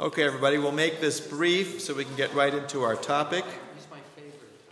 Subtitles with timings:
[0.00, 3.44] Okay, everybody, we'll make this brief so we can get right into our topic.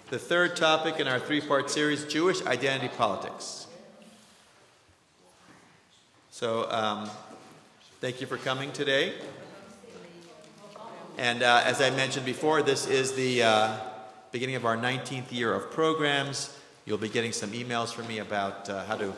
[0.08, 3.66] The third topic in our three part series Jewish Identity Politics.
[6.30, 7.10] So, um,
[8.00, 9.14] thank you for coming today.
[11.18, 13.76] And uh, as I mentioned before, this is the uh,
[14.30, 16.56] beginning of our 19th year of programs.
[16.84, 19.12] You'll be getting some emails from me about uh, how to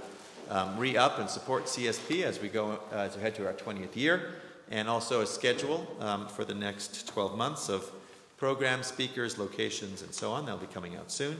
[0.49, 3.53] um, re up and support CSP as we go uh, as we head to our
[3.53, 4.37] 20th year
[4.71, 7.91] and also a schedule um, for the next 12 months of
[8.37, 10.47] programs, speakers, locations, and so on.
[10.47, 11.37] They'll be coming out soon.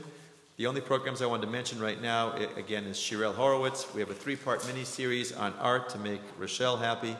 [0.57, 3.93] The only programs I wanted to mention right now, again, is Shirel Horowitz.
[3.93, 7.15] We have a three-part mini-series on art to make Rochelle happy.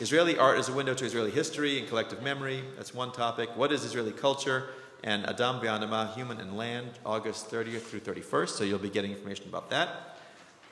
[0.00, 2.64] Israeli art is a window to Israeli history and collective memory.
[2.76, 3.48] That's one topic.
[3.56, 4.70] What is Israeli culture?
[5.04, 8.48] And Adam Be'anama, Human and Land, August 30th through 31st.
[8.48, 10.18] So you'll be getting information about that.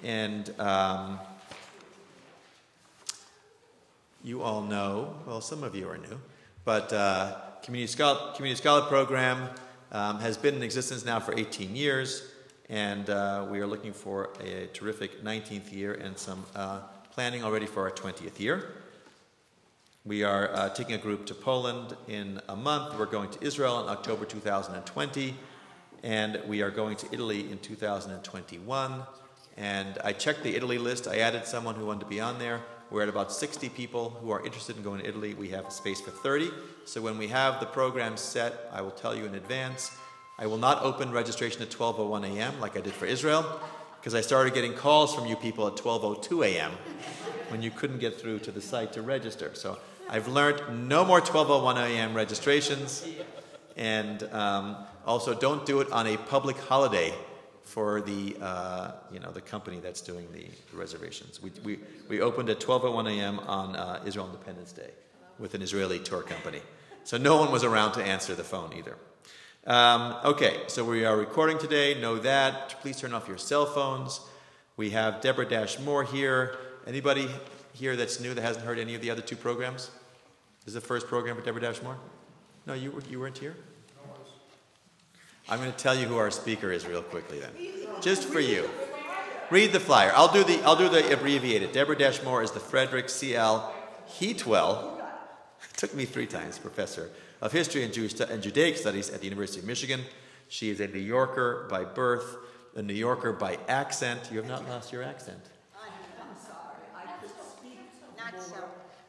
[0.03, 1.21] And um,
[4.25, 6.21] you all know, well, some of you are new,
[6.65, 9.49] but uh, Community, Scholar, Community Scholar Program
[9.91, 12.31] um, has been in existence now for 18 years,
[12.69, 16.81] and uh, we are looking for a terrific 19th year and some uh,
[17.11, 18.75] planning already for our 20th year.
[20.05, 22.97] We are uh, taking a group to Poland in a month.
[22.99, 25.35] We're going to Israel in October 2020,
[26.05, 29.03] and we are going to Italy in 2021.
[29.57, 31.07] And I checked the Italy list.
[31.09, 32.63] I added someone who wanted to be on there.
[32.93, 35.33] We're at about 60 people who are interested in going to Italy.
[35.33, 36.51] We have space for 30.
[36.85, 39.97] So when we have the program set, I will tell you in advance.
[40.39, 42.61] I will not open registration at 12:01 a.m.
[42.61, 43.61] like I did for Israel,
[43.99, 46.73] because I started getting calls from you people at 12:02 a.m.
[47.49, 49.53] when you couldn't get through to the site to register.
[49.55, 49.79] So
[50.11, 52.13] I've learned no more 12:01 a.m.
[52.13, 53.09] registrations,
[53.75, 57.15] and um, also don't do it on a public holiday
[57.65, 60.47] for the, uh, you know, the company that's doing the,
[60.77, 61.43] reservations.
[61.43, 63.39] We, we, we opened at 12.01 a.m.
[63.41, 64.91] on uh, Israel Independence Day
[65.39, 66.61] with an Israeli tour company.
[67.05, 68.97] So no one was around to answer the phone either.
[69.67, 72.01] Um, okay, so we are recording today.
[72.01, 72.81] Know that.
[72.81, 74.21] Please turn off your cell phones.
[74.77, 76.57] We have Deborah Dash Moore here.
[76.87, 77.29] Anybody
[77.73, 79.91] here that's new that hasn't heard any of the other two programs?
[80.65, 81.99] This is the first program with Deborah Dash Moore?
[82.67, 83.57] No, you, you weren't here?
[85.49, 87.51] I'm going to tell you who our speaker is real quickly then,
[88.01, 88.69] just for you.
[89.51, 90.13] Read the flyer.
[90.15, 91.73] I'll do the I'll do the abbreviated.
[91.73, 93.35] Deborah Dash Moore is the Frederick C.
[93.35, 93.75] L.
[94.19, 95.03] Huetwell.
[95.77, 97.11] Took me three times, professor
[97.43, 100.01] of history and Jewish and Judaic studies at the University of Michigan.
[100.49, 102.37] She is a New Yorker by birth,
[102.77, 104.31] a New Yorker by accent.
[104.31, 105.41] You have not lost your accent.
[105.75, 106.77] I'm sorry.
[106.97, 107.81] I could speak.
[108.17, 108.65] Not so.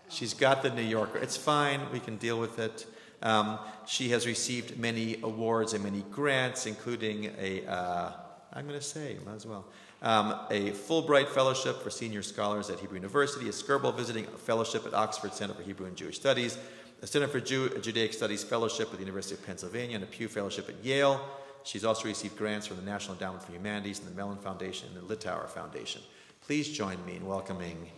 [0.09, 1.19] She's got the New Yorker.
[1.19, 1.79] It's fine.
[1.91, 2.87] We can deal with it.
[3.23, 8.11] Um, she has received many awards and many grants, including a, uh,
[8.51, 9.65] I'm going to say, might as well,
[10.01, 14.93] um, a Fulbright Fellowship for Senior Scholars at Hebrew University, a Skirball Visiting Fellowship at
[14.93, 16.57] Oxford Center for Hebrew and Jewish Studies,
[17.01, 20.27] a Center for Jew- Judaic Studies Fellowship at the University of Pennsylvania, and a Pew
[20.27, 21.25] Fellowship at Yale.
[21.63, 25.07] She's also received grants from the National Endowment for Humanities and the Mellon Foundation and
[25.07, 26.01] the Littauer Foundation.
[26.41, 27.89] Please join me in welcoming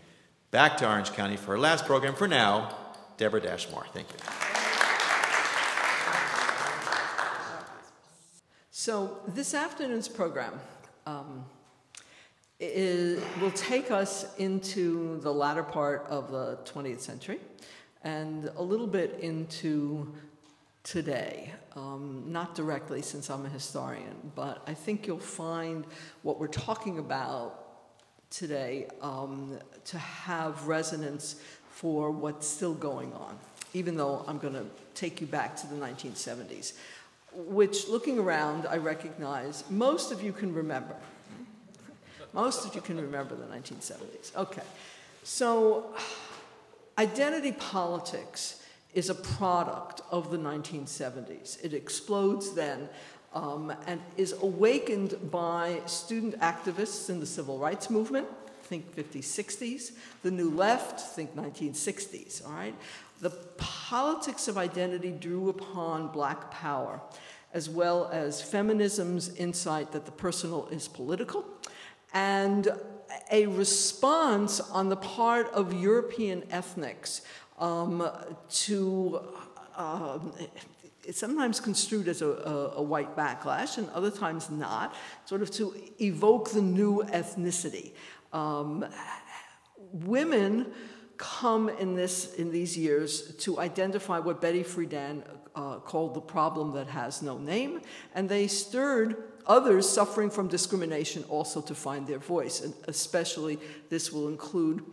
[0.52, 2.76] back to Orange County for her last program for now,
[3.18, 3.88] Deborah Dash Moore.
[3.92, 4.65] Thank you.
[8.78, 10.60] So, this afternoon's program
[11.06, 11.46] um,
[12.60, 17.40] is, will take us into the latter part of the 20th century
[18.04, 20.14] and a little bit into
[20.84, 21.54] today.
[21.78, 25.86] Um, not directly, since I'm a historian, but I think you'll find
[26.24, 27.90] what we're talking about
[28.30, 31.38] today um, to have resonance
[31.70, 33.40] for what's still going on,
[33.74, 34.66] even though I'm going to
[34.96, 36.74] take you back to the 1970s
[37.36, 40.96] which, looking around, I recognize most of you can remember.
[42.34, 44.36] Most of you can remember the 1970s.
[44.36, 44.62] Okay.
[45.24, 45.96] So,
[46.98, 48.62] identity politics
[48.94, 51.64] is a product of the 1970s.
[51.64, 52.90] It explodes then
[53.34, 58.28] um, and is awakened by student activists in the civil rights movement,
[58.66, 59.92] think 50s, 60s,
[60.24, 62.76] the New Left, think 1960s, all right?
[63.22, 67.02] The politics of identity drew upon black power
[67.56, 71.46] as well as feminism's insight that the personal is political,
[72.14, 72.68] and
[73.32, 77.22] a response on the part of European ethnics
[77.58, 78.08] um,
[78.50, 79.22] to.
[79.78, 80.34] Um,
[81.08, 84.96] it's sometimes construed as a, a, a, white backlash and other times not,
[85.26, 87.92] sort of to evoke the new ethnicity.
[88.34, 88.86] Um,
[89.78, 90.74] women
[91.18, 95.24] come in, this, in these years to identify what Betty Friedan
[95.56, 97.82] uh, called The Problem That Has No Name,
[98.14, 99.16] and they stirred
[99.48, 104.84] others suffering from discrimination also to find their voice, and especially this will include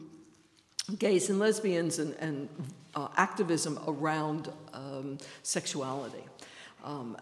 [0.99, 2.49] gays and lesbians and, and
[2.95, 6.25] uh, activism around um, sexuality.
[6.85, 7.17] Um,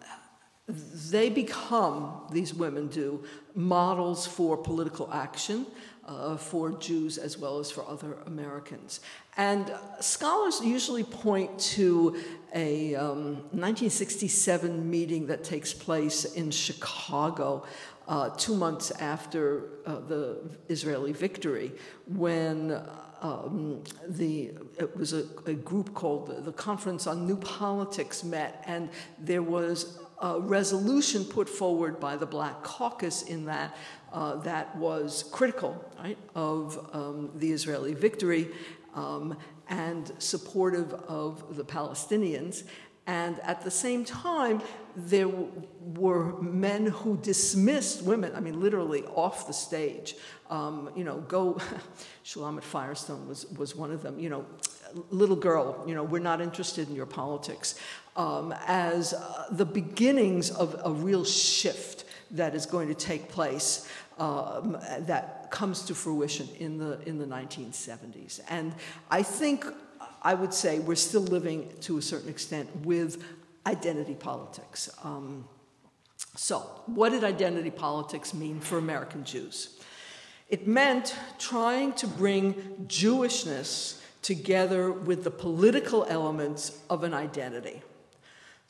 [1.10, 3.24] they become, these women do,
[3.54, 5.66] models for political action
[6.10, 9.00] uh, for Jews as well as for other Americans.
[9.36, 12.20] And scholars usually point to
[12.54, 17.64] a um, 1967 meeting that takes place in Chicago
[18.08, 21.70] uh, two months after uh, the Israeli victory,
[22.08, 22.82] when
[23.22, 28.64] um, the, it was a, a group called the, the Conference on New Politics met,
[28.66, 28.88] and
[29.20, 33.76] there was a resolution put forward by the Black Caucus in that
[34.12, 38.48] uh, that was critical right, of um, the Israeli victory
[38.94, 39.36] um,
[39.68, 42.64] and supportive of the Palestinians.
[43.06, 44.62] And at the same time,
[44.94, 45.28] there
[45.80, 50.14] were men who dismissed women, I mean, literally off the stage.
[50.48, 51.58] Um, you know, go,
[52.24, 54.44] Shulamith Firestone was, was one of them, you know,
[55.10, 57.76] little girl, you know, we're not interested in your politics,
[58.16, 63.88] um, as uh, the beginnings of a real shift that is going to take place
[64.20, 68.40] um, that comes to fruition in the, in the 1970s.
[68.48, 68.74] And
[69.10, 69.64] I think
[70.22, 73.24] I would say we're still living to a certain extent with
[73.66, 74.90] identity politics.
[75.02, 75.48] Um,
[76.36, 79.80] so, what did identity politics mean for American Jews?
[80.50, 82.54] It meant trying to bring
[82.86, 87.82] Jewishness together with the political elements of an identity.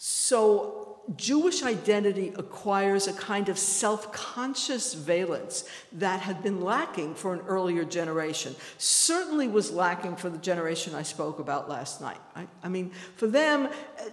[0.02, 7.34] So, Jewish identity acquires a kind of self conscious valence that had been lacking for
[7.34, 8.54] an earlier generation.
[8.78, 12.16] Certainly was lacking for the generation I spoke about last night.
[12.34, 13.68] I, I mean, for them,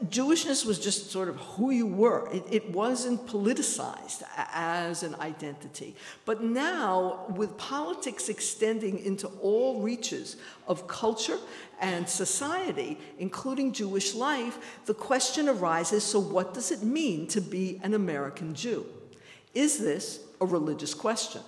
[0.10, 5.96] Jewishness was just sort of who you were, it, it wasn't politicized as an identity.
[6.26, 10.36] But now, with politics extending into all reaches
[10.68, 11.38] of culture
[11.80, 17.80] and society, including Jewish life, the question arises so, what does it mean to be
[17.84, 18.86] an American Jew?
[19.54, 21.42] Is this a religious question?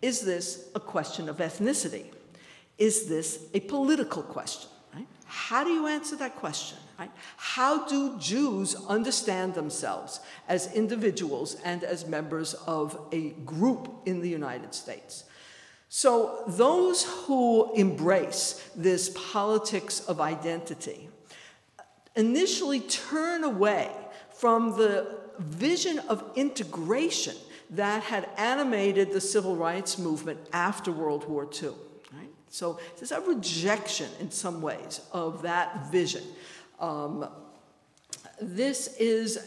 [0.00, 2.06] Is this a question of ethnicity?
[2.78, 4.68] Is this a political question?
[4.94, 5.06] Right?
[5.24, 6.78] How do you answer that question?
[6.98, 7.10] Right?
[7.36, 14.28] How do Jews understand themselves as individuals and as members of a group in the
[14.28, 15.24] United States?
[15.94, 21.10] So, those who embrace this politics of identity
[22.16, 23.90] initially turn away
[24.30, 27.36] from the vision of integration
[27.68, 31.72] that had animated the civil rights movement after World War II.
[32.10, 32.30] Right?
[32.48, 36.22] So, there's a rejection in some ways of that vision.
[36.80, 37.28] Um,
[38.40, 39.38] this is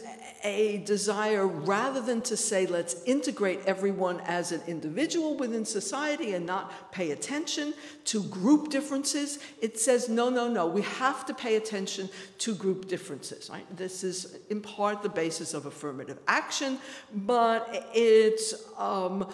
[0.46, 6.46] a desire rather than to say, let's integrate everyone as an individual within society and
[6.46, 7.74] not pay attention
[8.04, 9.40] to group differences.
[9.60, 13.50] It says, no, no, no, we have to pay attention to group differences.
[13.50, 13.66] Right?
[13.76, 16.78] This is in part the basis of affirmative action,
[17.12, 19.28] but it's um,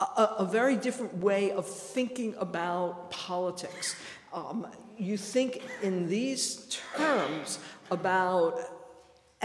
[0.00, 3.96] a, a, very different way of thinking about politics.
[4.32, 4.66] Um,
[4.96, 7.58] you think in these terms
[7.90, 8.73] about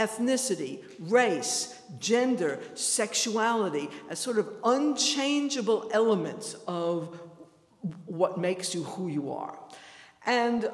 [0.00, 7.20] ethnicity, race, gender, sexuality as sort of unchangeable elements of
[8.06, 9.58] what makes you who you are.
[10.24, 10.70] And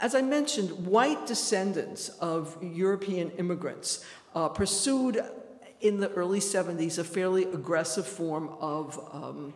[0.00, 5.22] as I mentioned, white descendants of European immigrants uh, pursued
[5.84, 9.52] in the early 70s a fairly aggressive form of um,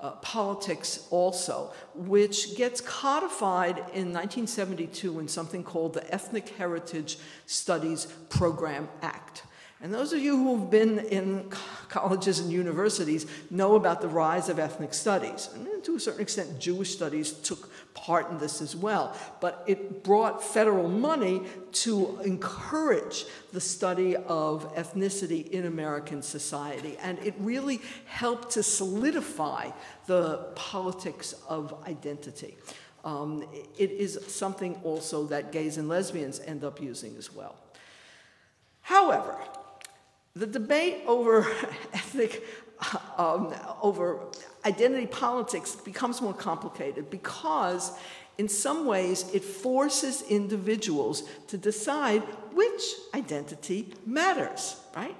[0.00, 8.06] uh, politics also, which gets codified in 1972 in something called the Ethnic Heritage Studies
[8.28, 9.44] Program Act.
[9.80, 11.50] And those of you who've been in
[11.88, 15.48] colleges and universities know about the rise of ethnic studies.
[15.54, 19.16] And to a certain extent, Jewish studies took part in this as well.
[19.40, 21.42] But it brought federal money
[21.72, 26.96] to encourage the study of ethnicity in American society.
[27.00, 29.70] And it really helped to solidify
[30.06, 32.56] the politics of identity.
[33.04, 33.44] Um,
[33.78, 37.54] it is something also that gays and lesbians end up using as well.
[38.80, 39.36] However,
[40.38, 41.40] the debate over
[41.92, 42.44] ethnic,
[43.16, 43.52] um,
[43.82, 44.20] over
[44.64, 47.92] identity politics becomes more complicated because,
[48.38, 52.82] in some ways, it forces individuals to decide which
[53.14, 55.16] identity matters, right?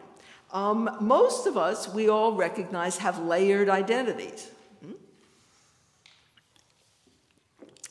[0.53, 4.49] Um, most of us, we all recognize, have layered identities.
[4.85, 4.93] Hmm?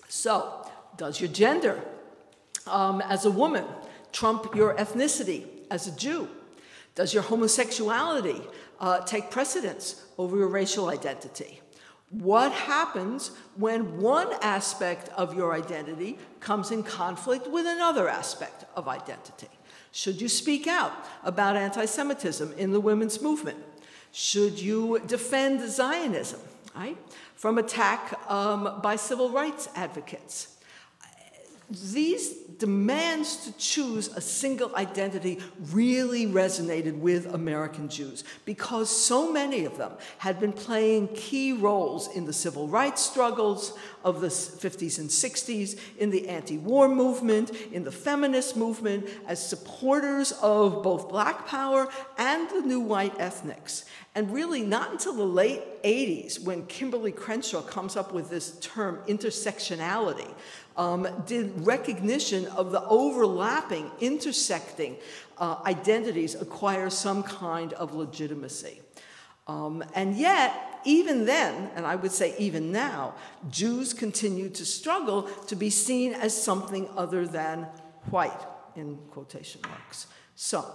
[0.07, 0.65] So,
[0.96, 1.84] does your gender
[2.65, 3.65] um, as a woman
[4.13, 6.29] trump your ethnicity as a Jew?
[6.98, 8.42] Does your homosexuality
[8.80, 11.62] uh, take precedence over your racial identity?
[12.10, 18.88] What happens when one aspect of your identity comes in conflict with another aspect of
[18.88, 19.50] identity?
[19.92, 20.92] Should you speak out
[21.24, 23.60] about anti Semitism in the women's movement?
[24.12, 26.39] Should you defend Zionism,
[26.75, 26.98] right,
[27.36, 30.56] from attack um, by civil rights advocates?
[31.69, 35.39] These demands to choose a single identity
[35.71, 42.07] really resonated with American Jews because so many of them had been playing key roles
[42.15, 43.74] in the civil rights struggles
[44.07, 49.45] of the 50s and 60s, in the anti war movement, in the feminist movement, as
[49.45, 53.83] supporters of both black power and the new white ethnics.
[54.15, 58.99] And really, not until the late 80s, when Kimberlé Crenshaw comes up with this term
[59.07, 60.33] intersectionality,
[60.77, 64.95] um, did recognition of the overlapping, intersecting
[65.37, 68.79] uh, identities acquire some kind of legitimacy.
[69.48, 73.16] Um, and yet, even then, and I would say even now,
[73.50, 77.68] Jews continue to struggle to be seen as something other than
[78.10, 78.42] white,
[78.75, 80.08] in quotation marks.
[80.36, 80.66] So,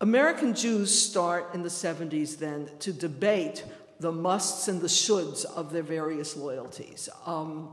[0.00, 3.64] American Jews start in the 70s then to debate
[4.00, 7.08] the musts and the shoulds of their various loyalties.
[7.24, 7.70] Um,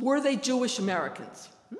[0.00, 1.48] were they Jewish Americans?
[1.70, 1.76] Hmm?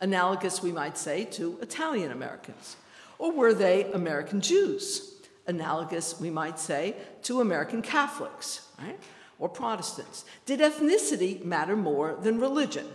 [0.00, 2.76] Analogous, we might say, to Italian Americans.
[3.18, 5.15] Or were they American Jews?
[5.46, 8.98] Analogous, we might say, to American Catholics, right?
[9.38, 10.24] Or Protestants.
[10.44, 12.86] Did ethnicity matter more than religion?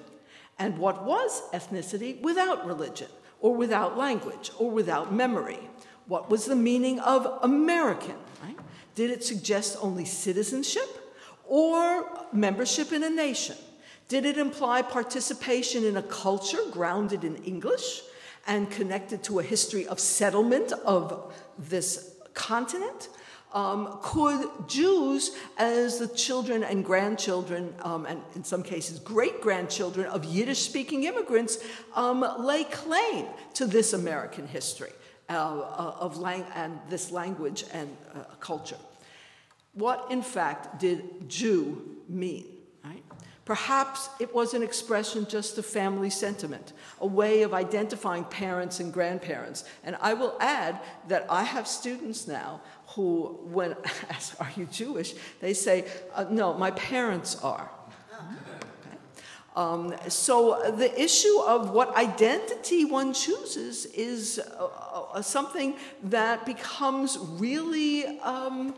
[0.59, 3.07] And what was ethnicity without religion,
[3.39, 5.59] or without language, or without memory?
[6.07, 8.15] What was the meaning of American?
[8.43, 8.57] Right?
[8.95, 10.89] Did it suggest only citizenship
[11.45, 13.55] or membership in a nation?
[14.07, 18.01] Did it imply participation in a culture grounded in English
[18.45, 23.09] and connected to a history of settlement of this continent?
[23.53, 30.07] Um, could Jews, as the children and grandchildren, um, and in some cases great grandchildren
[30.07, 31.59] of Yiddish speaking immigrants,
[31.93, 34.91] um, lay claim to this American history?
[35.31, 38.75] Uh, uh, of lang- and this language and uh, culture.
[39.73, 42.47] What, in fact, did Jew mean?
[43.51, 48.93] Perhaps it was an expression just of family sentiment, a way of identifying parents and
[48.93, 49.65] grandparents.
[49.83, 50.79] And I will add
[51.09, 52.61] that I have students now
[52.95, 53.75] who, when
[54.09, 55.15] asked, Are you Jewish?
[55.41, 55.83] they say,
[56.15, 57.69] uh, No, my parents are.
[59.57, 64.69] Um, so the issue of what identity one chooses is uh,
[65.13, 68.75] uh, something that becomes really um,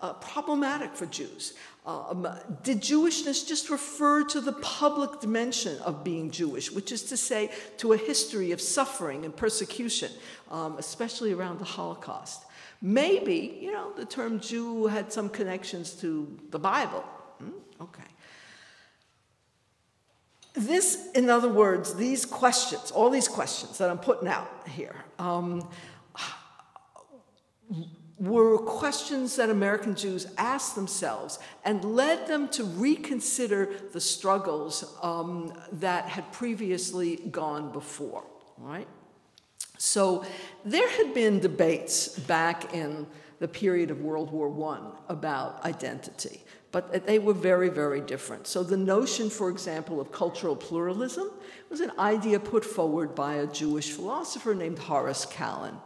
[0.00, 1.52] uh, problematic for Jews.
[1.86, 2.26] Um,
[2.62, 7.50] did Jewishness just refer to the public dimension of being Jewish, which is to say,
[7.76, 10.10] to a history of suffering and persecution,
[10.50, 12.44] um, especially around the Holocaust?
[12.80, 17.04] Maybe, you know, the term Jew had some connections to the Bible.
[17.38, 17.50] Hmm?
[17.82, 18.02] Okay.
[20.54, 25.68] This, in other words, these questions, all these questions that I'm putting out here, um,
[28.18, 35.52] were questions that American Jews asked themselves and led them to reconsider the struggles um,
[35.72, 38.24] that had previously gone before.
[38.56, 38.86] Right?
[39.78, 40.24] So
[40.64, 43.06] there had been debates back in
[43.40, 46.43] the period of World War I about identity
[46.74, 48.48] but they were very, very different.
[48.48, 51.30] So the notion, for example, of cultural pluralism
[51.70, 55.76] was an idea put forward by a Jewish philosopher named Horace Kallen.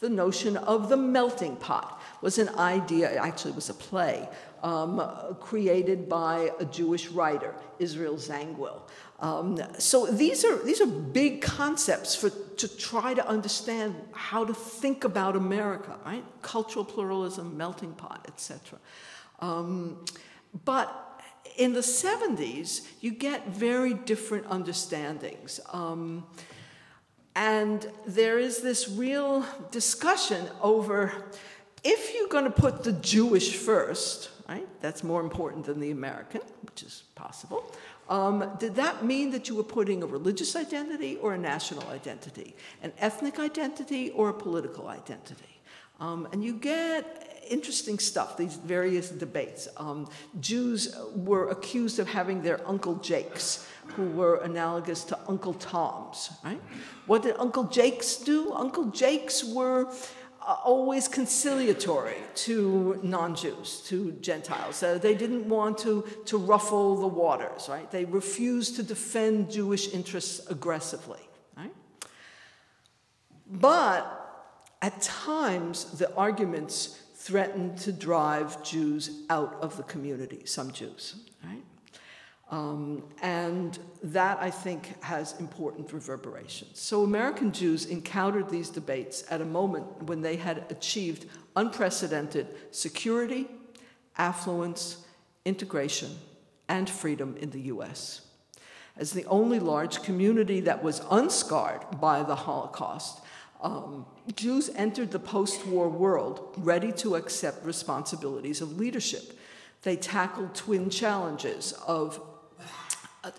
[0.00, 4.26] The notion of the melting pot was an idea, actually, it was a play
[4.62, 8.80] um, created by a Jewish writer, Israel Zangwill.
[9.20, 14.54] Um, so these are, these are big concepts for, to try to understand how to
[14.54, 16.24] think about America, right?
[16.40, 18.78] Cultural pluralism, melting pot, etc.
[19.40, 20.04] Um,
[20.64, 21.22] but
[21.56, 25.60] in the 70s, you get very different understandings.
[25.72, 26.26] Um,
[27.34, 31.12] and there is this real discussion over
[31.84, 36.40] if you're going to put the Jewish first, right, that's more important than the American,
[36.62, 37.72] which is possible.
[38.08, 42.56] Um, did that mean that you were putting a religious identity or a national identity,
[42.82, 45.60] an ethnic identity or a political identity?
[46.00, 49.68] Um, and you get interesting stuff, these various debates.
[49.76, 50.08] Um,
[50.40, 56.60] Jews were accused of having their Uncle Jakes, who were analogous to Uncle Toms, right?
[57.06, 58.52] What did Uncle Jakes do?
[58.52, 59.90] Uncle Jakes were
[60.48, 64.82] uh, always conciliatory to non-Jews, to Gentiles.
[64.82, 67.90] Uh, they didn't want to, to ruffle the waters, right?
[67.90, 71.20] They refused to defend Jewish interests aggressively,
[71.56, 71.74] right?
[73.50, 74.14] But
[74.80, 81.62] at times, the arguments threatened to drive Jews out of the community, some Jews, right?
[82.50, 86.80] Um, and that, I think, has important reverberations.
[86.80, 93.46] So, American Jews encountered these debates at a moment when they had achieved unprecedented security,
[94.16, 95.04] affluence,
[95.44, 96.16] integration,
[96.66, 98.22] and freedom in the US.
[98.96, 103.20] As the only large community that was unscarred by the Holocaust,
[103.60, 109.38] um, Jews entered the post war world ready to accept responsibilities of leadership.
[109.82, 112.20] They tackled twin challenges of
[113.24, 113.30] uh,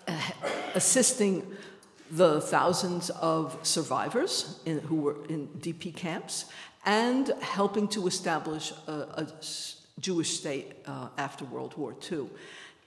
[0.74, 1.46] assisting
[2.10, 6.46] the thousands of survivors in, who were in DP camps
[6.84, 9.28] and helping to establish a, a
[10.00, 12.28] Jewish state uh, after World War II.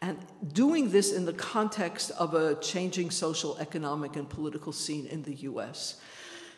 [0.02, 0.18] And
[0.52, 5.36] doing this in the context of a changing social, economic, and political scene in the
[5.48, 6.02] US.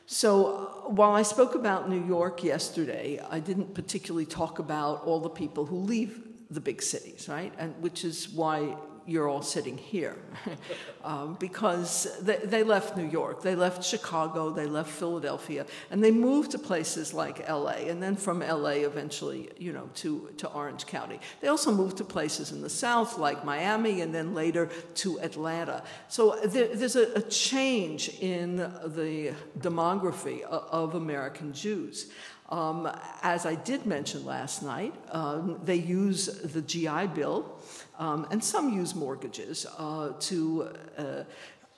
[0.07, 5.19] So uh, while I spoke about New York yesterday, I didn't particularly talk about all
[5.19, 7.51] the people who leave the big cities, right?
[7.57, 8.75] And which is why
[9.07, 10.17] you're all sitting here
[11.03, 16.11] um, because they, they, left New York, they left Chicago, they left Philadelphia, and they
[16.11, 20.85] moved to places like LA, and then from LA eventually, you know, to, to Orange
[20.87, 21.19] County.
[21.41, 25.83] They also moved to places in the South like Miami, and then later to Atlanta.
[26.07, 32.09] So there, there's a, a, change in the demography of, of American Jews.
[32.49, 32.91] Um,
[33.23, 37.57] as I did mention last night, um, they use the GI Bill
[37.97, 41.23] um, and some use mortgages uh, to uh,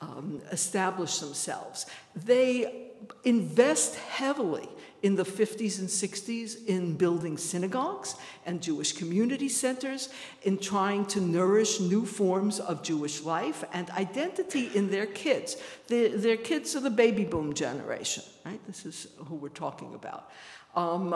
[0.01, 1.85] um, establish themselves.
[2.15, 2.91] They
[3.23, 4.67] invest heavily
[5.03, 10.09] in the 50s and 60s in building synagogues and Jewish community centers,
[10.41, 15.57] in trying to nourish new forms of Jewish life and identity in their kids.
[15.87, 18.59] The, their kids are the baby boom generation, right?
[18.65, 20.31] This is who we're talking about.
[20.75, 21.15] Um,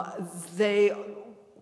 [0.57, 0.91] they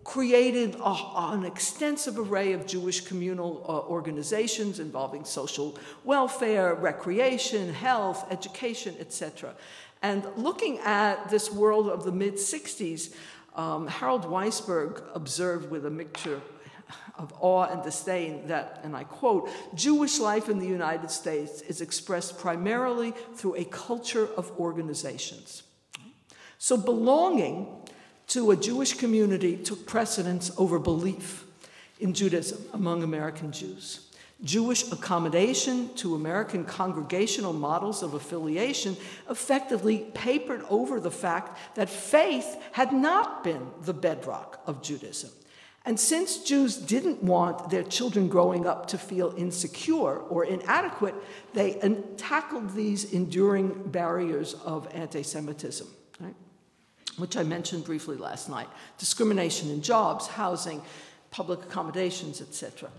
[0.04, 0.94] created a,
[1.32, 9.54] an extensive array of Jewish communal uh, organizations involving social welfare, recreation, health, education, etc.
[10.02, 13.14] And looking at this world of the mid 60s,
[13.54, 16.40] um, Harold Weisberg observed with a mixture
[17.18, 21.80] of awe and disdain that, and I quote, Jewish life in the United States is
[21.80, 25.62] expressed primarily through a culture of organizations.
[26.58, 27.68] So belonging
[28.30, 31.46] to a Jewish community took precedence over belief
[31.98, 34.06] in Judaism among American Jews.
[34.44, 38.96] Jewish accommodation to American congregational models of affiliation
[39.28, 45.30] effectively papered over the fact that faith had not been the bedrock of Judaism.
[45.84, 51.16] And since Jews didn't want their children growing up to feel insecure or inadequate,
[51.52, 51.72] they
[52.16, 55.88] tackled these enduring barriers of anti Semitism
[57.20, 60.82] which I mentioned briefly last night discrimination in jobs, housing,
[61.30, 62.90] public accommodations, etc.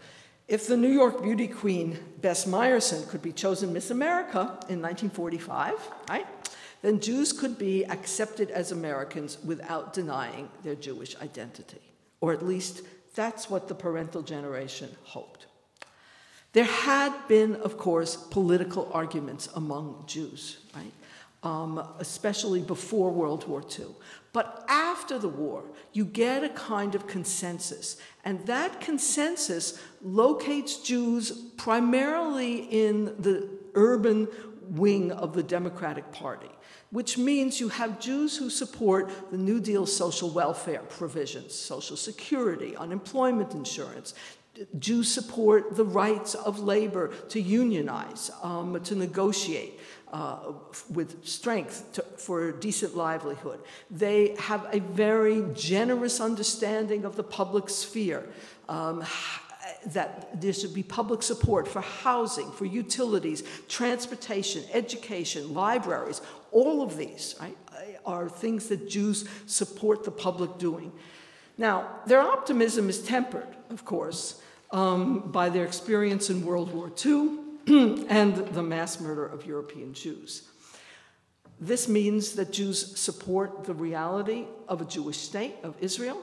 [0.47, 5.75] If the New York beauty queen Bess Myerson could be chosen Miss America in 1945,
[6.09, 6.27] right,
[6.81, 11.81] then Jews could be accepted as Americans without denying their Jewish identity.
[12.19, 12.81] Or at least
[13.15, 15.45] that's what the parental generation hoped.
[16.53, 20.91] There had been, of course, political arguments among Jews, right?
[21.43, 23.87] Um, especially before World War II.
[24.33, 27.97] But after the war, you get a kind of consensus.
[28.23, 34.27] And that consensus locates Jews primarily in the urban
[34.61, 36.49] wing of the Democratic Party,
[36.91, 42.75] which means you have Jews who support the New Deal social welfare provisions, Social Security,
[42.77, 44.13] unemployment insurance.
[44.79, 49.79] Jews support the rights of labor to unionize, um, to negotiate
[50.11, 50.53] uh,
[50.89, 53.59] with strength to, for a decent livelihood.
[53.89, 58.27] They have a very generous understanding of the public sphere.
[58.67, 59.03] Um,
[59.87, 66.21] that there should be public support for housing, for utilities, transportation, education, libraries.
[66.51, 67.57] All of these right,
[68.05, 70.91] are things that Jews support the public doing.
[71.57, 77.39] Now, their optimism is tempered, of course, um, by their experience in World War II
[78.09, 80.43] and the mass murder of European Jews.
[81.59, 86.21] This means that Jews support the reality of a Jewish state, of Israel,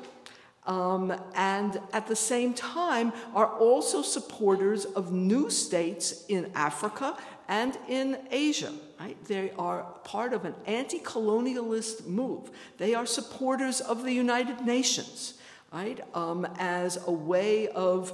[0.67, 7.17] um, and at the same time are also supporters of new states in Africa
[7.49, 8.73] and in Asia.
[9.01, 9.17] Right?
[9.25, 12.51] They are part of an anti colonialist move.
[12.77, 15.35] They are supporters of the United Nations
[15.73, 16.01] right?
[16.15, 18.13] Um, as a way of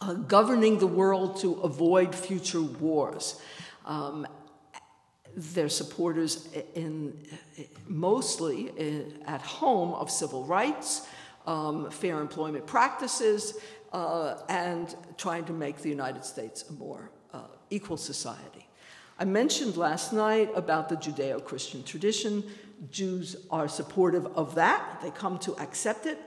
[0.00, 3.40] uh, governing the world to avoid future wars.
[3.84, 4.26] Um,
[5.36, 7.26] they're supporters in,
[7.86, 11.06] mostly in, at home of civil rights,
[11.46, 13.58] um, fair employment practices,
[13.92, 18.66] uh, and trying to make the United States a more uh, equal society.
[19.18, 22.44] I mentioned last night about the Judeo Christian tradition.
[22.90, 26.18] Jews are supportive of that, they come to accept it.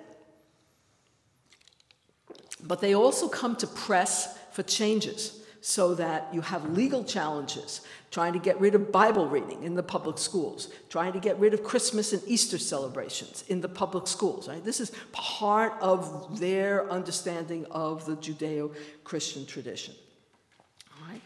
[2.62, 8.34] But they also come to press for changes so that you have legal challenges, trying
[8.34, 11.64] to get rid of Bible reading in the public schools, trying to get rid of
[11.64, 14.48] Christmas and Easter celebrations in the public schools.
[14.48, 14.64] Right?
[14.64, 19.94] This is part of their understanding of the Judeo Christian tradition.
[21.08, 21.22] Right?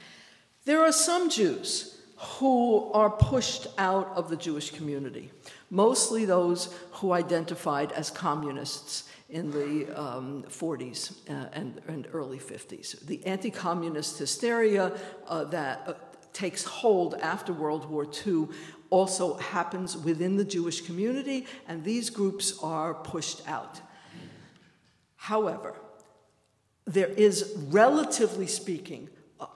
[0.65, 5.29] There are some Jews who are pushed out of the Jewish community,
[5.69, 13.03] mostly those who identified as communists in the um, 40s uh, and, and, early 50s.
[13.05, 14.95] The anti communist hysteria
[15.27, 15.93] uh, that uh,
[16.33, 18.47] takes hold after World War II
[18.91, 23.81] also happens within the Jewish community, and these groups are pushed out.
[25.15, 25.79] However,
[26.85, 29.09] there is, relatively speaking,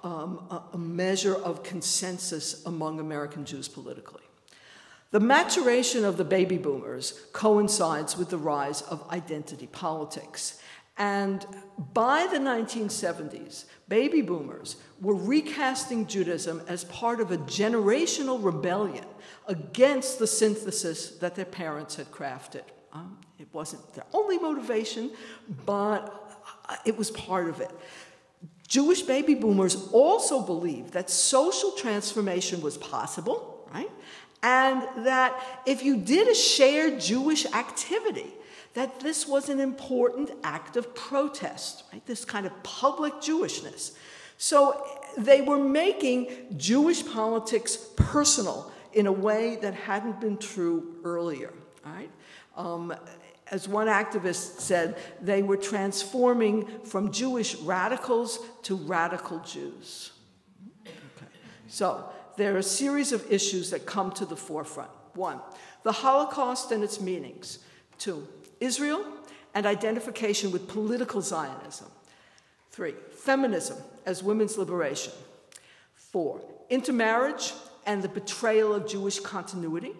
[0.04, 4.27] um, a measure of consensus among American Jews politically.
[5.12, 10.60] The maturation of the baby boomers coincides with the rise of identity politics.
[10.98, 11.46] And
[11.94, 19.06] by the 1970s, baby boomers were recasting Judaism as part of a generational rebellion
[19.48, 22.64] against the synthesis that their parents had crafted.
[22.92, 25.12] Um, it wasn't their only motivation,
[25.66, 26.36] but
[26.84, 27.72] it was part of it.
[28.68, 33.90] Jewish baby boomers also believed that social transformation was possible, right?
[34.44, 38.34] And that if you did a shared Jewish activity,
[38.74, 42.06] that this was an important act of protest, right?
[42.06, 43.96] This kind of public Jewishness.
[44.38, 44.86] So
[45.18, 52.12] they were making Jewish politics personal in a way that hadn't been true earlier, right?
[52.56, 52.94] Um,
[53.52, 60.12] as one activist said, they were transforming from Jewish radicals to radical Jews.
[60.86, 61.28] Okay.
[61.68, 64.92] So there are a series of issues that come to the forefront.
[65.14, 65.40] One,
[65.84, 67.60] the Holocaust and its meanings.
[67.98, 68.28] Two,
[68.60, 69.04] Israel
[69.54, 71.88] and identification with political Zionism.
[72.72, 75.14] Three, feminism as women's liberation.
[75.96, 77.54] Four, intermarriage
[77.88, 79.94] and the betrayal of Jewish continuity.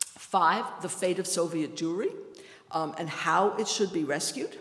[0.00, 2.10] Five, the fate of Soviet Jewry
[2.72, 4.58] um, and how it should be rescued.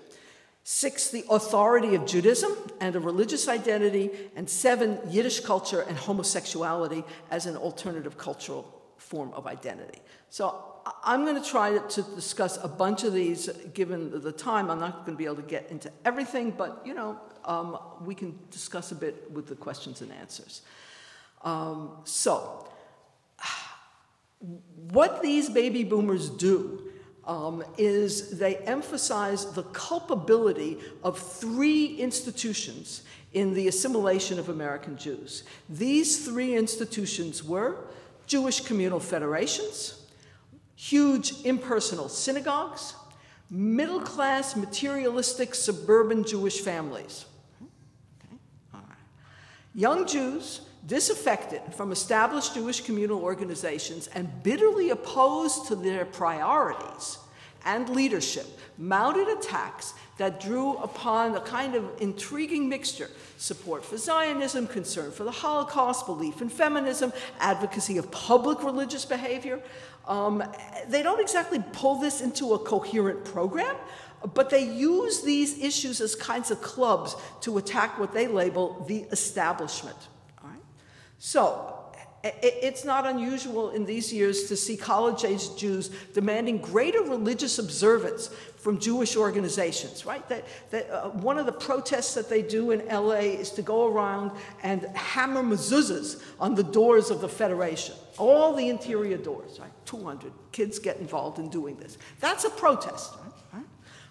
[0.64, 4.10] Six, the authority of Judaism and a religious identity.
[4.36, 10.00] And seven, Yiddish culture and homosexuality as an alternative cultural form of identity.
[10.30, 10.74] So
[11.04, 14.72] I'm going to try to discuss a bunch of these given the time.
[14.72, 18.16] I'm not going to be able to get into everything, but you know, um, we
[18.16, 20.62] can discuss a bit with the questions and answers.
[21.42, 22.68] Um, so,
[24.92, 26.83] what these baby boomers do
[27.26, 35.44] um, is they emphasize the culpability of three institutions in the assimilation of American Jews.
[35.70, 37.78] These three institutions were
[38.28, 40.06] Jewish communal federations,
[40.76, 42.94] huge impersonal synagogues,
[43.50, 47.26] middle class, materialistic suburban Jewish families.
[48.76, 48.82] Okay.
[49.76, 57.18] Young Jews disaffected from established Jewish communal organizations and bitterly opposed to their priorities
[57.66, 58.46] and leadership,
[58.78, 65.24] mounted attacks that drew upon a kind of intriguing mixture support for Zionism, concern for
[65.24, 69.62] the Holocaust, belief in feminism, advocacy of public religious behavior.
[70.08, 70.44] Um,
[70.90, 73.76] they don't exactly pull this into a coherent program,
[74.34, 79.06] but they use these issues as kinds of clubs to attack what they label the
[79.12, 79.98] establishment.
[81.26, 81.74] So,
[82.22, 88.28] it's not unusual in these years to see college aged Jews demanding greater religious observance
[88.58, 90.28] from Jewish organizations, right?
[90.28, 93.88] That, that, uh, one of the protests that they do in LA is to go
[93.88, 94.32] around
[94.64, 99.72] and hammer mezuzahs on the doors of the Federation, all the interior doors, right?
[99.86, 101.98] 200 kids get involved in doing this.
[102.20, 103.14] That's a protest,
[103.54, 103.64] right?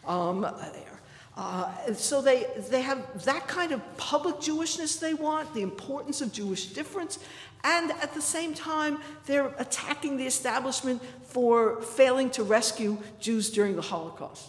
[0.06, 0.46] Um,
[1.36, 6.32] uh, so they, they have that kind of public Jewishness they want, the importance of
[6.32, 7.18] Jewish difference,
[7.64, 13.76] and at the same time, they're attacking the establishment for failing to rescue Jews during
[13.76, 14.48] the Holocaust.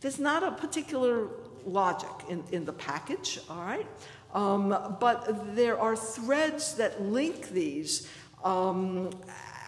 [0.00, 1.28] There's not a particular
[1.64, 3.86] logic in, in the package, all right?
[4.34, 8.08] Um, but there are threads that link these
[8.44, 9.10] um,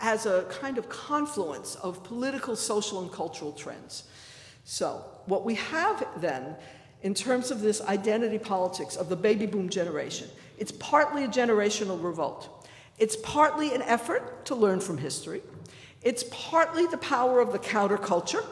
[0.01, 4.05] as a kind of confluence of political, social, and cultural trends.
[4.65, 6.57] So, what we have then,
[7.03, 12.03] in terms of this identity politics of the baby boom generation, it's partly a generational
[12.03, 12.67] revolt.
[12.99, 15.43] It's partly an effort to learn from history.
[16.03, 18.45] It's partly the power of the counterculture,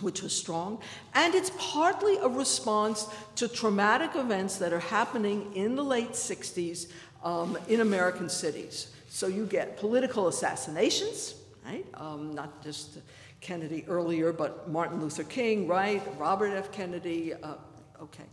[0.00, 0.78] which was strong,
[1.14, 6.90] and it's partly a response to traumatic events that are happening in the late 60s
[7.22, 8.88] um, in American cities.
[9.08, 11.34] So you get political assassinations,
[11.64, 11.86] right?
[11.94, 12.98] Um, not just
[13.44, 16.02] Kennedy earlier, but Martin Luther King, right?
[16.18, 16.72] Robert F.
[16.72, 17.54] Kennedy, uh,
[18.02, 18.24] okay,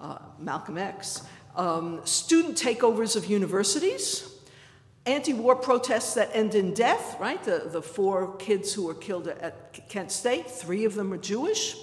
[0.00, 1.22] uh, Malcolm X.
[1.54, 4.32] Um, student takeovers of universities,
[5.04, 7.42] anti war protests that end in death, right?
[7.44, 11.76] The, the four kids who were killed at Kent State, three of them are Jewish.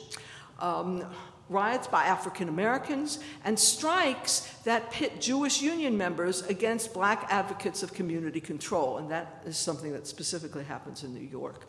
[0.60, 1.06] Um,
[1.47, 7.93] riots by African Americans, and strikes that pit Jewish union members against black advocates of
[7.93, 8.97] community control.
[8.97, 11.67] And that is something that specifically happens in New York.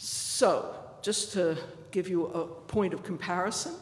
[0.00, 1.58] So, just to
[1.90, 3.74] give you a point of comparison,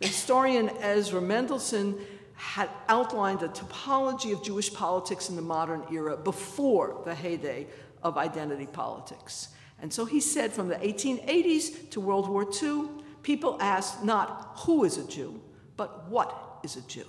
[0.00, 1.98] the historian Ezra Mendelsohn
[2.34, 7.66] had outlined a topology of Jewish politics in the modern era before the heyday
[8.02, 9.48] of identity politics.
[9.80, 12.90] And so he said from the 1880s to World War II,
[13.22, 15.40] people asked not who is a Jew,
[15.78, 17.06] but what is a Jew?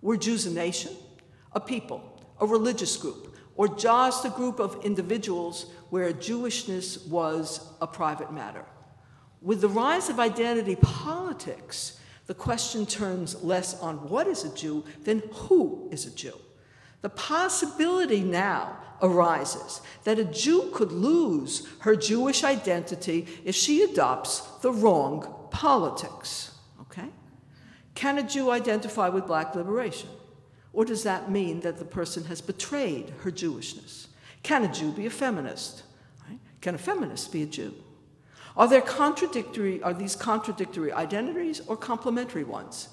[0.00, 0.92] Were Jews a nation,
[1.52, 7.86] a people, a religious group, or just a group of individuals where Jewishness was a
[7.86, 8.64] private matter?
[9.42, 14.84] With the rise of identity politics, the question turns less on what is a Jew
[15.04, 16.34] than who is a Jew.
[17.00, 24.40] The possibility now arises that a Jew could lose her Jewish identity if she adopts
[24.60, 26.52] the wrong politics.
[26.82, 27.08] Okay?
[27.94, 30.10] Can a Jew identify with black liberation?
[30.72, 34.06] Or does that mean that the person has betrayed her Jewishness?
[34.42, 35.82] Can a Jew be a feminist?
[36.60, 37.74] Can a feminist be a Jew?
[38.56, 42.88] Are there contradictory are these contradictory identities or complementary ones?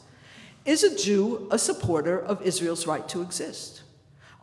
[0.66, 3.82] Is a Jew a supporter of Israel's right to exist?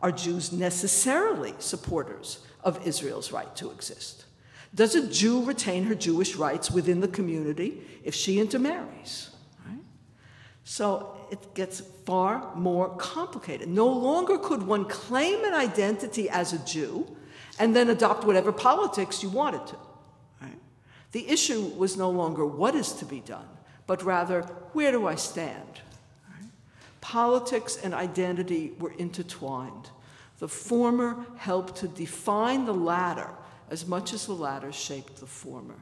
[0.01, 4.25] Are Jews necessarily supporters of Israel's right to exist?
[4.73, 9.29] Does a Jew retain her Jewish rights within the community if she intermarries?
[9.65, 9.79] Right?
[10.65, 13.67] So it gets far more complicated.
[13.67, 17.15] No longer could one claim an identity as a Jew
[17.59, 19.75] and then adopt whatever politics you wanted to.
[20.41, 20.59] Right?
[21.11, 23.47] The issue was no longer what is to be done,
[23.87, 24.41] but rather
[24.73, 25.81] where do I stand?
[26.29, 26.49] Right?
[27.01, 29.89] Politics and identity were intertwined.
[30.39, 33.29] The former helped to define the latter
[33.69, 35.79] as much as the latter shaped the former.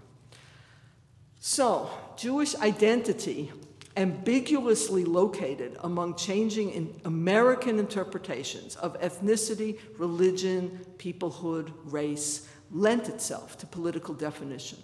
[1.39, 3.51] So, Jewish identity,
[3.95, 13.67] ambiguously located among changing in American interpretations of ethnicity, religion, peoplehood, race, lent itself to
[13.67, 14.79] political definition.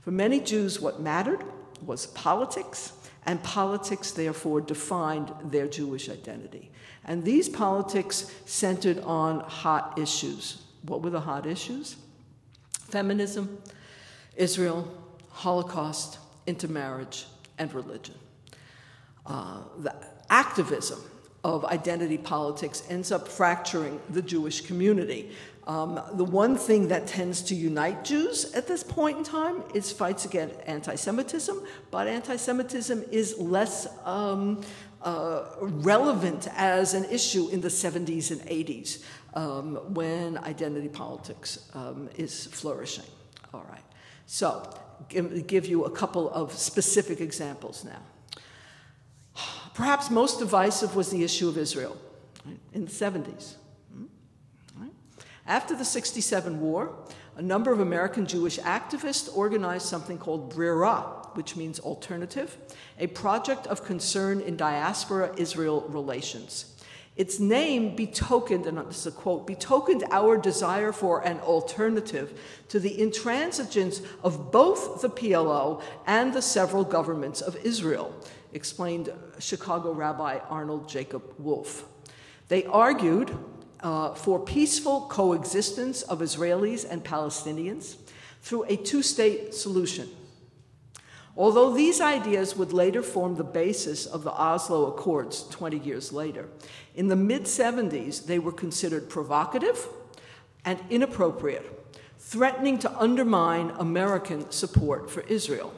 [0.00, 1.42] For many Jews, what mattered
[1.82, 2.92] was politics,
[3.26, 6.70] and politics therefore defined their Jewish identity.
[7.06, 10.62] And these politics centered on hot issues.
[10.82, 11.96] What were the hot issues?
[12.94, 13.58] feminism,
[14.36, 14.86] Israel,
[15.30, 17.26] Holocaust, intermarriage,
[17.58, 18.14] and religion.
[19.26, 19.94] Uh, the
[20.30, 21.00] activism
[21.44, 25.30] of identity politics ends up fracturing the Jewish community.
[25.66, 29.92] Um, the one thing that tends to unite Jews at this point in time is
[29.92, 34.62] fights against anti Semitism, but anti Semitism is less um,
[35.02, 42.08] uh, relevant as an issue in the 70s and 80s um, when identity politics um,
[42.16, 43.04] is flourishing.
[43.52, 43.84] All right.
[44.26, 44.68] So,
[45.08, 48.00] give, give you a couple of specific examples now.
[49.74, 51.96] Perhaps most divisive was the issue of Israel
[52.46, 53.54] right, in the 70s.
[53.92, 54.04] Hmm?
[54.76, 54.92] Right.
[55.46, 56.96] After the 67 war,
[57.36, 62.56] a number of American Jewish activists organized something called Breira, which means alternative,
[63.00, 66.70] a project of concern in diaspora Israel relations.
[67.16, 72.80] Its name betokened, and this is a quote, betokened our desire for an alternative to
[72.80, 78.12] the intransigence of both the PLO and the several governments of Israel,
[78.54, 81.84] explained Chicago Rabbi Arnold Jacob Wolf.
[82.48, 83.36] They argued
[83.80, 87.96] uh, for peaceful coexistence of Israelis and Palestinians
[88.40, 90.08] through a two state solution
[91.36, 96.48] Although these ideas would later form the basis of the Oslo Accords 20 years later,
[96.94, 99.88] in the mid 70s they were considered provocative
[100.64, 101.68] and inappropriate,
[102.18, 105.74] threatening to undermine American support for Israel.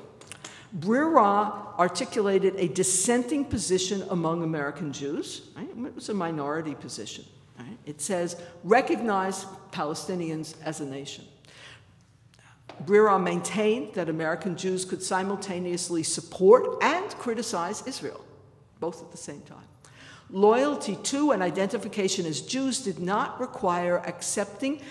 [0.79, 5.49] Breira articulated a dissenting position among American Jews.
[5.57, 5.69] Right?
[5.69, 7.25] It was a minority position.
[7.59, 7.79] Right?
[7.87, 11.25] It says, recognize Palestinians as a nation.
[12.85, 18.23] Breira maintained that American Jews could simultaneously support and criticize Israel,
[18.81, 19.65] both at the same time.
[20.29, 24.83] Loyalty to and identification as Jews did not require accepting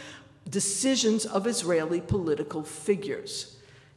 [0.50, 3.55] decisions of Israeli political figures.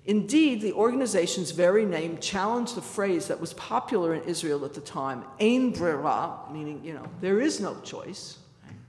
[0.08, 4.80] Indeed, the organization's very name challenged the phrase that was popular in Israel at the
[4.80, 8.38] time, ein breira, meaning, you know, there is no choice,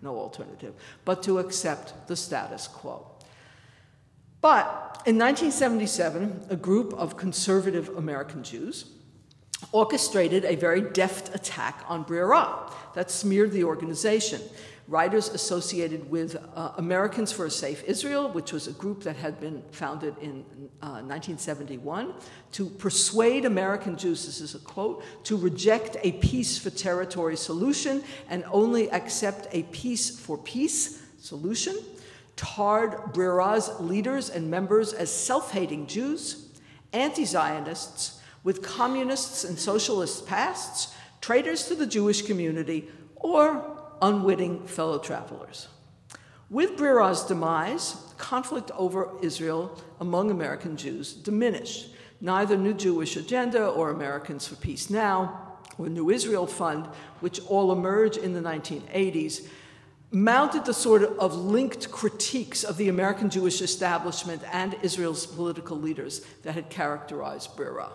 [0.02, 3.06] no alternative, but to accept the status quo.
[4.40, 8.86] But in 1977, a group of conservative American Jews
[9.74, 14.40] orchestrated a very deft attack on Breira that smeared the organization.
[14.90, 19.40] Writers associated with uh, Americans for a Safe Israel, which was a group that had
[19.40, 20.44] been founded in
[20.82, 22.12] uh, 1971,
[22.54, 28.04] to persuade American Jews, this is a quote, to reject a peace for territory solution
[28.30, 31.78] and only accept a peace for peace solution,
[32.36, 36.50] tarred Breira's leaders and members as self hating Jews,
[36.94, 45.00] anti Zionists, with communists and socialist pasts, traitors to the Jewish community, or unwitting fellow
[45.00, 45.68] travelers.
[46.50, 51.94] With Breira's demise, conflict over Israel among American Jews diminished.
[52.22, 56.88] Neither New Jewish Agenda or Americans for Peace Now or New Israel Fund,
[57.20, 59.48] which all emerged in the 1980s,
[60.12, 66.22] mounted the sort of linked critiques of the American Jewish establishment and Israel's political leaders
[66.44, 67.92] that had characterized Breira.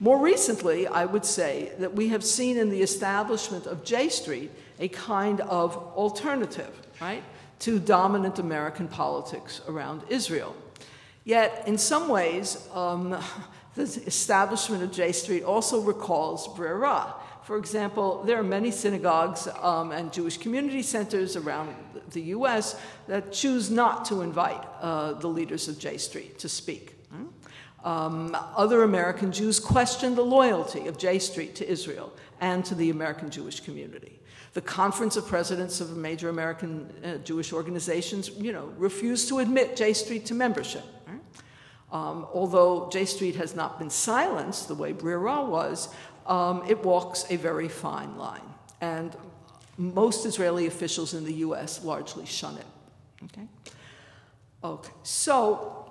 [0.00, 4.50] More recently, I would say that we have seen in the establishment of J Street
[4.78, 7.22] a kind of alternative, right,
[7.60, 10.54] to dominant American politics around Israel.
[11.24, 13.10] Yet, in some ways, um,
[13.74, 17.14] the establishment of J Street also recalls Breira.
[17.42, 21.74] For example, there are many synagogues um, and Jewish community centers around
[22.12, 26.94] the US that choose not to invite uh, the leaders of J Street to speak.
[27.84, 32.90] Um, other American Jews question the loyalty of J Street to Israel and to the
[32.90, 34.20] American Jewish community.
[34.52, 39.76] The Conference of Presidents of major American uh, Jewish organizations, you know, refused to admit
[39.76, 40.84] J Street to membership.
[41.90, 45.88] Um, although J Street has not been silenced the way Breira was,
[46.26, 48.48] um, it walks a very fine line.
[48.80, 49.16] And
[49.78, 52.66] most Israeli officials in the US largely shun it.
[53.24, 53.46] Okay?
[54.62, 55.90] Okay, so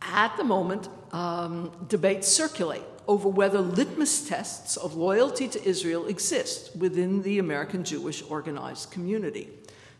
[0.00, 6.74] at the moment, um, debates circulate over whether litmus tests of loyalty to Israel exist
[6.76, 9.48] within the American Jewish organized community.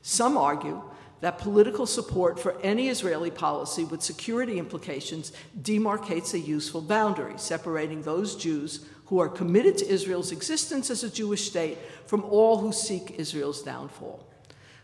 [0.02, 0.82] Some argue
[1.20, 8.02] that political support for any Israeli policy with security implications demarcates a useful boundary, separating
[8.02, 12.72] those Jews who are committed to Israel's existence as a Jewish state from all who
[12.72, 14.26] seek Israel's downfall.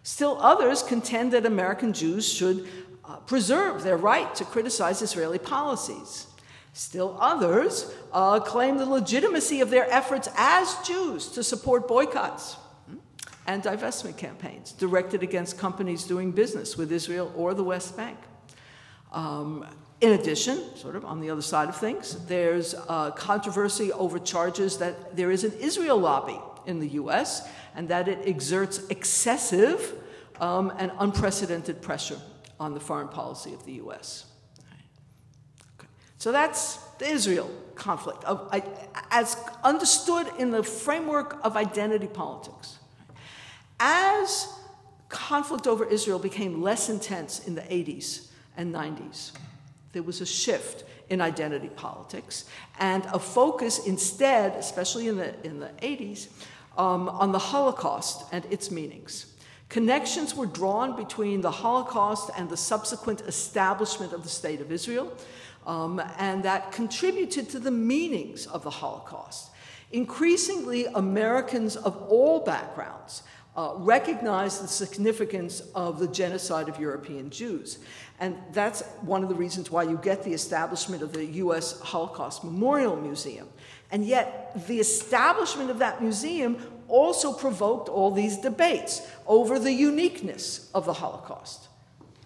[0.04, 2.68] Still, others contend that American Jews should
[3.04, 6.26] uh, preserve their right to criticize Israeli policies.
[6.72, 12.54] Still others uh, claim the legitimacy of their efforts as Jews to support boycotts
[12.86, 12.96] hmm,
[13.46, 18.18] and divestment campaigns directed against companies doing business with Israel or the West Bank.
[19.12, 19.66] Um,
[20.00, 24.78] in addition, sort of on the other side of things, there's uh, controversy over charges
[24.78, 29.94] that there is an Israel lobby in the US and that it exerts excessive
[30.40, 32.18] um, and unprecedented pressure
[32.58, 34.31] on the foreign policy of the US.
[36.22, 38.48] So that's the Israel conflict, of,
[39.10, 42.78] as understood in the framework of identity politics.
[43.80, 44.46] As
[45.08, 49.32] conflict over Israel became less intense in the 80s and 90s,
[49.90, 52.44] there was a shift in identity politics
[52.78, 56.28] and a focus instead, especially in the, in the 80s,
[56.78, 59.26] um, on the Holocaust and its meanings.
[59.68, 65.12] Connections were drawn between the Holocaust and the subsequent establishment of the State of Israel,
[65.66, 69.50] um, and that contributed to the meanings of the Holocaust.
[69.92, 73.22] Increasingly, Americans of all backgrounds
[73.54, 77.78] uh, recognized the significance of the genocide of European Jews.
[78.18, 82.44] And that's one of the reasons why you get the establishment of the US Holocaust
[82.44, 83.48] Memorial Museum.
[83.90, 86.56] And yet, the establishment of that museum
[86.88, 91.68] also provoked all these debates over the uniqueness of the Holocaust.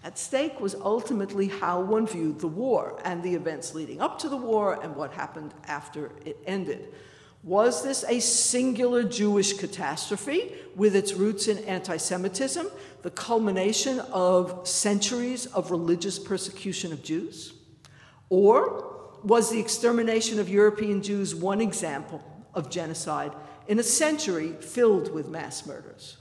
[0.06, 4.28] At stake was ultimately how one viewed the war and the events leading up to
[4.28, 6.94] the war and what happened after it ended.
[7.42, 12.68] Was this a singular Jewish catastrophe with its roots in anti Semitism,
[13.02, 17.54] the culmination of centuries of religious persecution of Jews?
[18.28, 22.22] Or was the extermination of European Jews one example
[22.54, 23.32] of genocide
[23.66, 26.18] in a century filled with mass murders.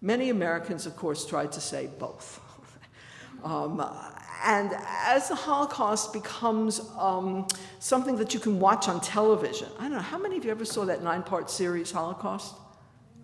[0.00, 2.45] Many Americans, of course, tried to say both.
[3.44, 3.82] Um,
[4.44, 4.70] and
[5.04, 7.46] as the Holocaust becomes um,
[7.78, 10.64] something that you can watch on television, I don't know, how many of you ever
[10.64, 12.54] saw that nine part series, Holocaust?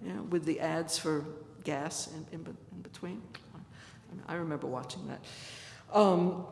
[0.04, 1.24] You know, with the ads for
[1.64, 3.22] gas in, in, in between?
[4.26, 5.20] I remember watching that.
[5.92, 6.46] Um,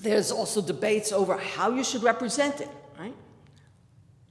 [0.00, 3.14] There's also debates over how you should represent it, right?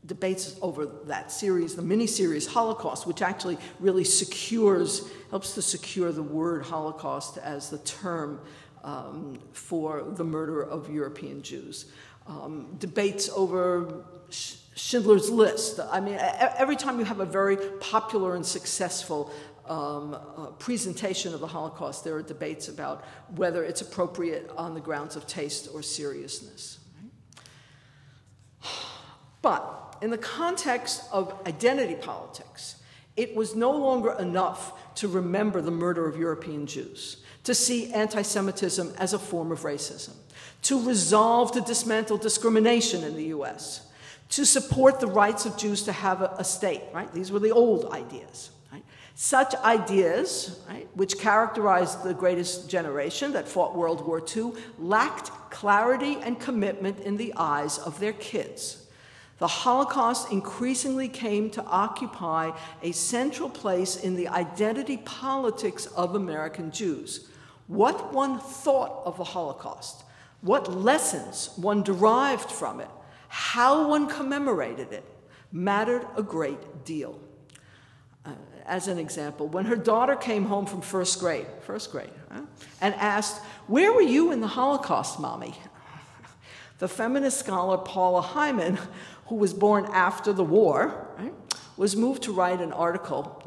[0.06, 6.24] Debates over that series, the mini-series Holocaust, which actually really secures, helps to secure the
[6.24, 8.42] word Holocaust as the term
[8.84, 11.86] um, for the murder of European Jews.
[12.28, 15.80] Um, debates over Schindler's List.
[15.92, 19.32] I mean, every time you have a very popular and successful
[19.68, 24.82] um, uh, presentation of the Holocaust, there are debates about whether it's appropriate on the
[24.82, 26.80] grounds of taste or seriousness.
[27.02, 28.72] Right?
[29.42, 32.76] But in the context of identity politics,
[33.16, 38.22] it was no longer enough to remember the murder of European Jews, to see anti
[38.22, 40.12] Semitism as a form of racism,
[40.64, 43.88] to resolve to dismantle discrimination in the US,
[44.28, 47.12] to support the rights of Jews to have a, a state, right?
[47.14, 48.50] These were the old ideas.
[49.16, 56.18] Such ideas, right, which characterized the greatest generation that fought World War II, lacked clarity
[56.24, 58.83] and commitment in the eyes of their kids.
[59.40, 66.72] The Holocaust increasingly came to occupy a central place in the identity politics of American
[66.72, 67.30] Jews.
[67.68, 70.04] What one thought of the Holocaust,
[70.42, 72.90] what lessons one derived from it,
[73.28, 75.06] how one commemorated it,
[75.52, 77.20] mattered a great deal
[78.26, 78.32] uh,
[78.66, 82.42] as an example, when her daughter came home from first grade, first grade, huh,
[82.80, 85.56] and asked, Where were you in the Holocaust, mommy?
[86.80, 88.78] The feminist scholar Paula Hyman,
[89.28, 91.34] who was born after the war, right,
[91.78, 93.42] was moved to write an article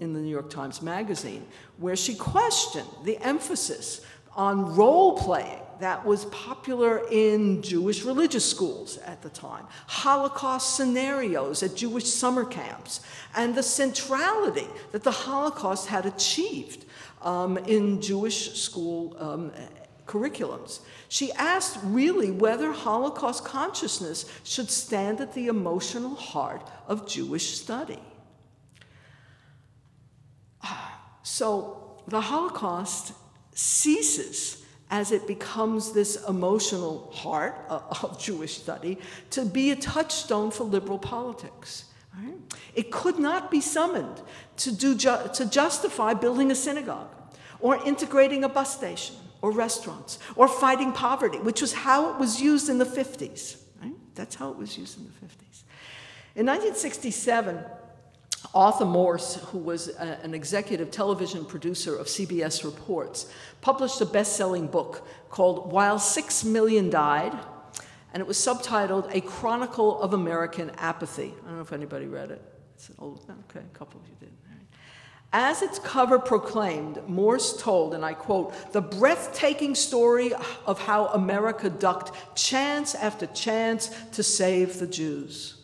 [0.00, 1.46] in the New York Times Magazine
[1.78, 4.02] where she questioned the emphasis
[4.36, 11.62] on role playing that was popular in Jewish religious schools at the time, Holocaust scenarios
[11.62, 13.00] at Jewish summer camps,
[13.34, 16.84] and the centrality that the Holocaust had achieved
[17.22, 19.52] um, in Jewish school um,
[20.10, 20.80] curriculums.
[21.08, 28.02] She asked really whether Holocaust consciousness should stand at the emotional heart of Jewish study.
[30.64, 33.12] Ah, so the Holocaust
[33.54, 38.98] ceases as it becomes this emotional heart of Jewish study
[39.30, 41.84] to be a touchstone for liberal politics.
[42.18, 42.34] Right?
[42.74, 44.20] It could not be summoned
[44.56, 47.14] to, do ju- to justify building a synagogue
[47.60, 52.40] or integrating a bus station or restaurants or fighting poverty, which was how it was
[52.40, 53.56] used in the 50s.
[53.82, 53.92] Right?
[54.14, 55.62] That's how it was used in the 50s.
[56.36, 57.64] In 1967,
[58.54, 63.30] Arthur Morse, who was a, an executive television producer of CBS Reports,
[63.60, 67.36] published a best selling book called While Six Million Died,
[68.12, 71.34] and it was subtitled A Chronicle of American Apathy.
[71.42, 72.42] I don't know if anybody read it.
[72.74, 74.32] It's an old, okay, a couple of you did.
[75.32, 80.32] As its cover proclaimed, Morse told, and I quote, the breathtaking story
[80.66, 85.56] of how America ducked chance after chance to save the Jews.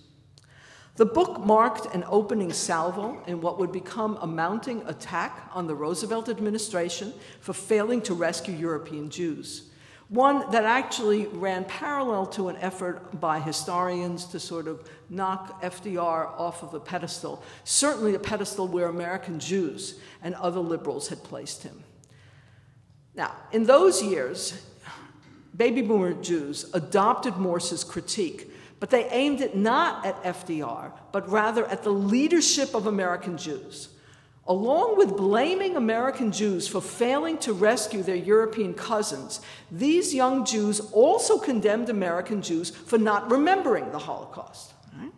[0.94, 5.74] The book marked an opening salvo in what would become a mounting attack on the
[5.74, 9.70] Roosevelt administration for failing to rescue European Jews.
[10.08, 16.28] One that actually ran parallel to an effort by historians to sort of knock FDR
[16.38, 21.64] off of a pedestal, certainly a pedestal where American Jews and other liberals had placed
[21.64, 21.82] him.
[23.14, 24.62] Now, in those years,
[25.56, 31.66] baby boomer Jews adopted Morse's critique but they aimed it not at FDR, but rather
[31.66, 33.88] at the leadership of American Jews.
[34.48, 39.40] Along with blaming American Jews for failing to rescue their European cousins,
[39.72, 45.10] these young Jews also condemned American Jews for not remembering the Holocaust, right?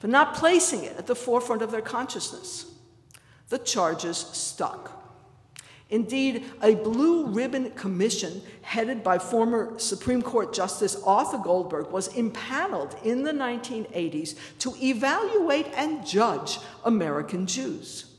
[0.00, 2.74] for not placing it at the forefront of their consciousness.
[3.50, 4.98] The charges stuck.
[5.88, 12.96] Indeed, a blue ribbon commission headed by former Supreme Court Justice Arthur Goldberg was impaneled
[13.04, 18.11] in the 1980s to evaluate and judge American Jews.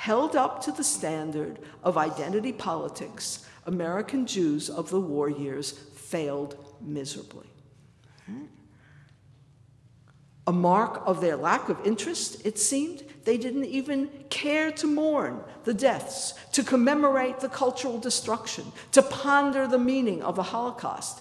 [0.00, 6.56] Held up to the standard of identity politics, American Jews of the war years failed
[6.80, 7.46] miserably.
[10.46, 15.44] A mark of their lack of interest, it seemed, they didn't even care to mourn
[15.64, 21.20] the deaths, to commemorate the cultural destruction, to ponder the meaning of the Holocaust.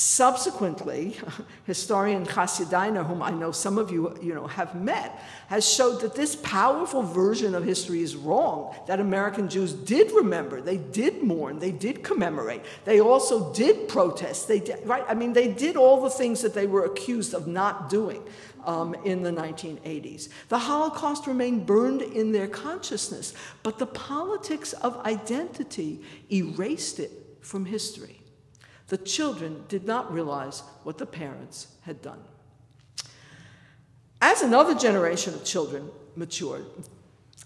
[0.00, 1.16] Subsequently,
[1.64, 6.02] historian Hasia Diner, whom I know some of you, you know, have met, has showed
[6.02, 11.24] that this powerful version of history is wrong, that American Jews did remember, they did
[11.24, 15.02] mourn, they did commemorate, they also did protest, they did, right?
[15.08, 18.22] I mean, they did all the things that they were accused of not doing
[18.66, 20.28] um, in the 1980s.
[20.48, 23.34] The Holocaust remained burned in their consciousness,
[23.64, 28.17] but the politics of identity erased it from history.
[28.88, 32.20] The children did not realize what the parents had done.
[34.20, 36.66] As another generation of children matured,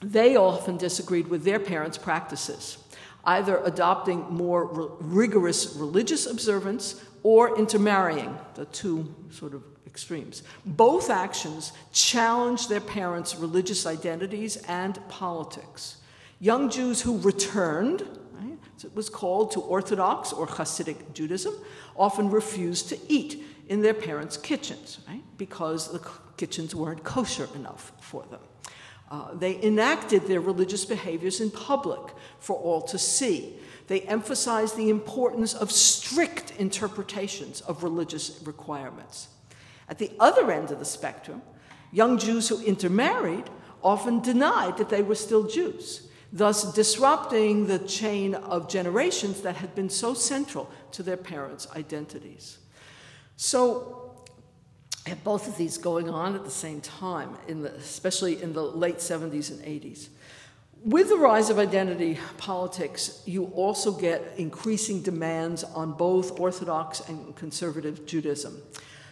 [0.01, 2.79] they often disagreed with their parents' practices,
[3.25, 4.67] either adopting more
[5.01, 10.43] rigorous religious observance or intermarrying, the two sort of extremes.
[10.65, 15.99] Both actions challenged their parents' religious identities and politics.
[16.41, 18.05] Young Jews who returned,
[18.95, 21.55] was called to Orthodox or Hasidic Judaism,
[21.97, 26.01] often refused to eat in their parents' kitchens, right, because the
[26.37, 28.41] kitchens weren't kosher enough for them.
[29.11, 32.01] Uh, they enacted their religious behaviors in public
[32.41, 33.55] for all to see.
[33.87, 39.29] They emphasized the importance of strict interpretations of religious requirements.
[39.89, 41.43] At the other end of the spectrum,
[41.93, 43.51] young Jews who intermarried
[43.83, 49.75] often denied that they were still Jews, thus disrupting the chain of generations that had
[49.75, 52.59] been so central to their parents' identities.
[53.37, 53.99] So,
[55.07, 58.63] have both of these going on at the same time, in the, especially in the
[58.63, 60.09] late 70s and 80s.
[60.85, 67.35] With the rise of identity politics, you also get increasing demands on both Orthodox and
[67.37, 68.63] conservative Judaism.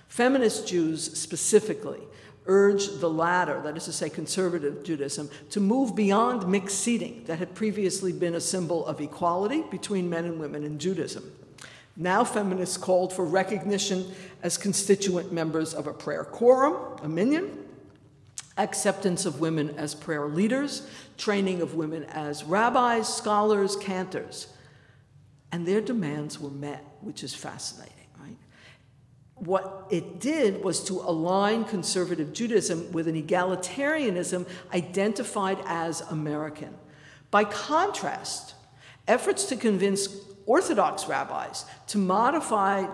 [0.09, 2.01] Feminist Jews specifically
[2.47, 7.38] urge the latter, that is to say, conservative Judaism, to move beyond mixed seating that
[7.38, 11.30] had previously been a symbol of equality between men and women in Judaism.
[11.97, 14.12] Now, feminists called for recognition
[14.43, 17.66] as constituent members of a prayer quorum, a minyan,
[18.57, 20.88] acceptance of women as prayer leaders,
[21.18, 24.49] training of women as rabbis, scholars, cantors.
[25.53, 27.89] And their demands were met, which is fascinating
[29.41, 36.74] what it did was to align conservative Judaism with an egalitarianism identified as American.
[37.30, 38.55] By contrast,
[39.09, 40.09] efforts to convince
[40.47, 42.86] Orthodox rabbis to modify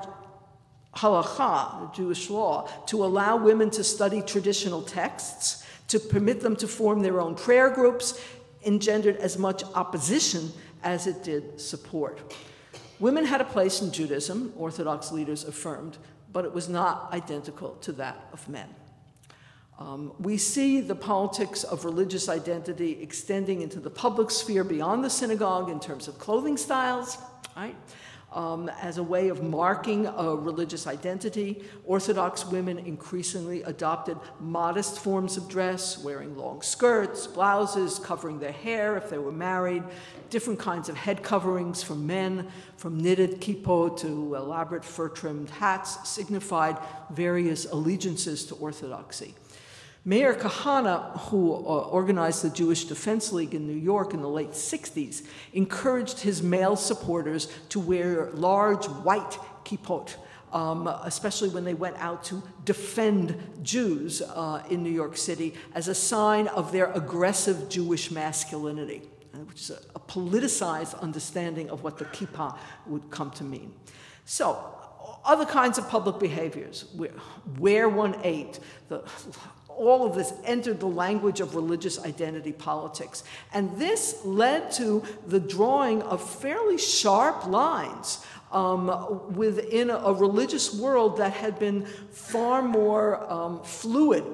[0.95, 7.01] halakha, Jewish law, to allow women to study traditional texts, to permit them to form
[7.01, 8.21] their own prayer groups,
[8.65, 10.51] engendered as much opposition
[10.83, 12.35] as it did support.
[12.99, 15.99] Women had a place in Judaism, Orthodox leaders affirmed,
[16.37, 18.69] but it was not identical to that of men.
[19.79, 25.09] Um, we see the politics of religious identity extending into the public sphere beyond the
[25.09, 27.17] synagogue in terms of clothing styles,
[27.57, 27.75] right?
[28.33, 31.63] Um, as a way of marking a religious identity.
[31.85, 38.97] Orthodox women increasingly adopted modest forms of dress, wearing long skirts, blouses, covering their hair
[38.97, 39.85] if they were married,
[40.29, 46.07] different kinds of head coverings for men, from knitted kippot to elaborate fur trimmed hats,
[46.07, 46.77] signified
[47.11, 49.35] various allegiances to orthodoxy.
[50.07, 54.53] Meir Kahane, who uh, organized the Jewish Defense League in New York in the late
[54.53, 60.15] 60s, encouraged his male supporters to wear large white kippot,
[60.53, 65.89] um, especially when they went out to defend Jews uh, in New York City, as
[65.89, 69.03] a sign of their aggressive Jewish masculinity,
[69.35, 73.73] uh, which is a, a politicized understanding of what the kippah would come to mean.
[74.25, 74.73] So,
[75.25, 77.11] other kinds of public behaviors, where,
[77.59, 79.03] where one ate, the
[79.77, 83.25] all of this entered the language of religious identity politics.
[83.53, 91.19] And this led to the drawing of fairly sharp lines um, within a, religious world
[91.19, 94.25] that had been far more um, fluid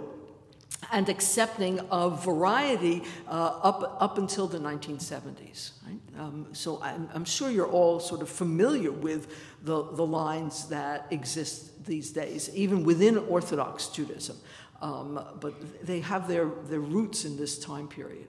[0.93, 5.73] and accepting of variety uh, up, up until the 1970s.
[5.87, 5.99] Right?
[6.19, 11.07] Um, so I'm, I'm, sure you're all sort of familiar with the, the lines that
[11.11, 14.37] exist these days, even within Orthodox Judaism
[14.83, 18.27] um, but they have their, their roots in this time period.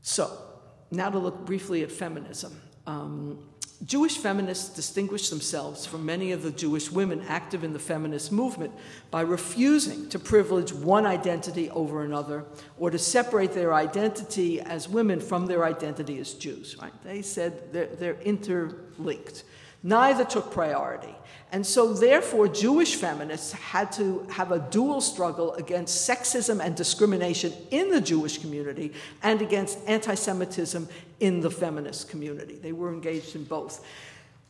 [0.00, 0.36] So,
[0.90, 2.60] now to look briefly at feminism.
[2.86, 3.38] Um,
[3.84, 8.72] Jewish feminists distinguish themselves from many of the Jewish women active in the feminist movement
[9.10, 12.44] by refusing to privilege one identity over another
[12.78, 16.76] or to separate their identity as women from their identity as Jews.
[16.80, 16.92] Right?
[17.02, 19.44] They said they're, they're interlinked.
[19.82, 21.14] Neither took priority.
[21.52, 27.52] And so, therefore, Jewish feminists had to have a dual struggle against sexism and discrimination
[27.70, 30.88] in the Jewish community and against anti Semitism
[31.20, 32.54] in the feminist community.
[32.54, 33.84] They were engaged in both.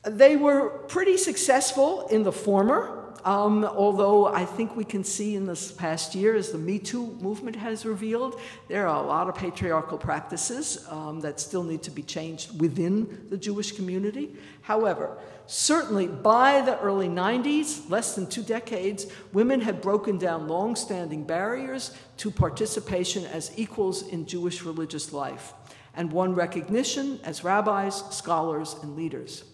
[0.04, 5.46] They were pretty successful in the former, um, although I think we can see in
[5.46, 9.36] this past year, as the Me Too movement has revealed, there are a lot of
[9.36, 14.34] patriarchal practices um, that still need to be changed within the Jewish community.
[14.62, 20.74] However, certainly by the early 90s, less than two decades, women had broken down long
[20.74, 25.52] standing barriers to participation as equals in Jewish religious life
[25.94, 29.44] and won recognition as rabbis, scholars, and leaders.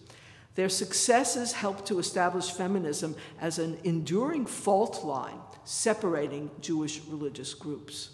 [0.55, 8.09] Their successes helped to establish feminism as an enduring fault line separating Jewish religious groups.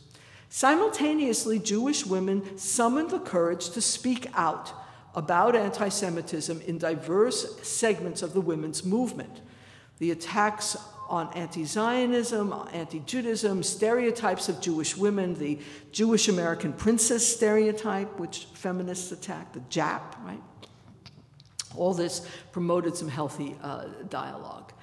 [0.50, 4.72] Simultaneously, Jewish women summoned the courage to speak out
[5.16, 9.42] about anti Semitism in diverse segments of the women's movement.
[10.00, 10.76] The attacks
[11.08, 15.60] on anti Zionism, anti Judaism, stereotypes of Jewish women, the
[15.92, 20.42] Jewish American princess stereotype, which feminists attack, the Jap, right?
[21.78, 24.74] All this promoted some healthy uh, dialogue.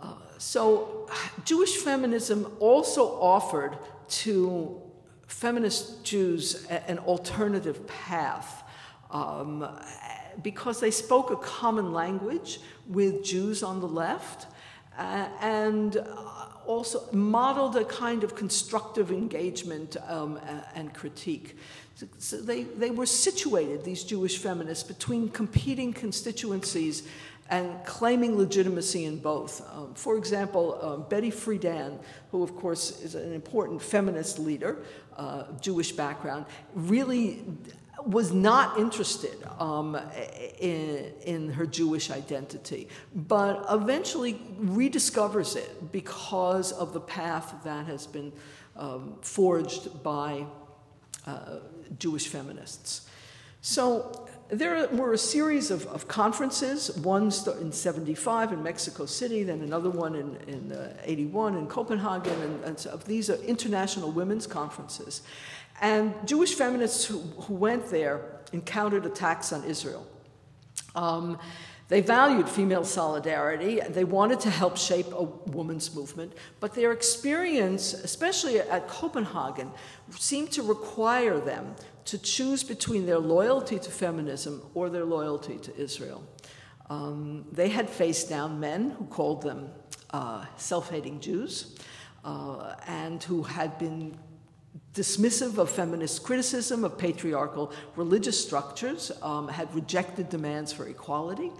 [0.00, 1.08] Uh, so,
[1.44, 3.76] Jewish feminism also offered
[4.08, 4.80] to
[5.26, 8.62] feminist Jews an alternative path
[9.10, 9.68] um,
[10.42, 14.46] because they spoke a common language with Jews on the left
[14.96, 15.96] uh, and
[16.66, 20.38] also modeled a kind of constructive engagement um,
[20.74, 21.56] and critique.
[22.18, 27.02] So they, they were situated, these Jewish feminists, between competing constituencies
[27.50, 29.66] and claiming legitimacy in both.
[29.74, 31.98] Um, for example, um, Betty Friedan,
[32.30, 34.78] who of course is an important feminist leader,
[35.16, 36.44] uh, Jewish background,
[36.74, 37.44] really
[38.06, 39.98] was not interested um,
[40.60, 48.06] in, in, her Jewish identity, but eventually rediscovers it because of the path that has
[48.06, 48.32] been
[48.76, 50.46] um, forged by
[51.26, 51.58] uh,
[51.98, 53.08] Jewish feminists.
[53.60, 57.30] So there were a series of, of conferences, one
[57.60, 62.64] in 75 in Mexico City, then another one in, in uh, 81 in Copenhagen, and,
[62.64, 65.22] and so these are international women's conferences.
[65.80, 70.06] And Jewish feminists who, who went there encountered attacks on Israel.
[70.94, 71.38] Um,
[71.88, 73.80] they valued female solidarity.
[73.80, 79.70] They wanted to help shape a women's movement, but their experience, especially at Copenhagen,
[80.10, 81.74] seemed to require them
[82.04, 86.22] to choose between their loyalty to feminism or their loyalty to Israel.
[86.90, 89.70] Um, they had faced down men who called them
[90.10, 91.76] uh, self hating Jews
[92.24, 94.18] uh, and who had been
[94.94, 101.50] dismissive of feminist criticism of patriarchal religious structures, um, had rejected demands for equality.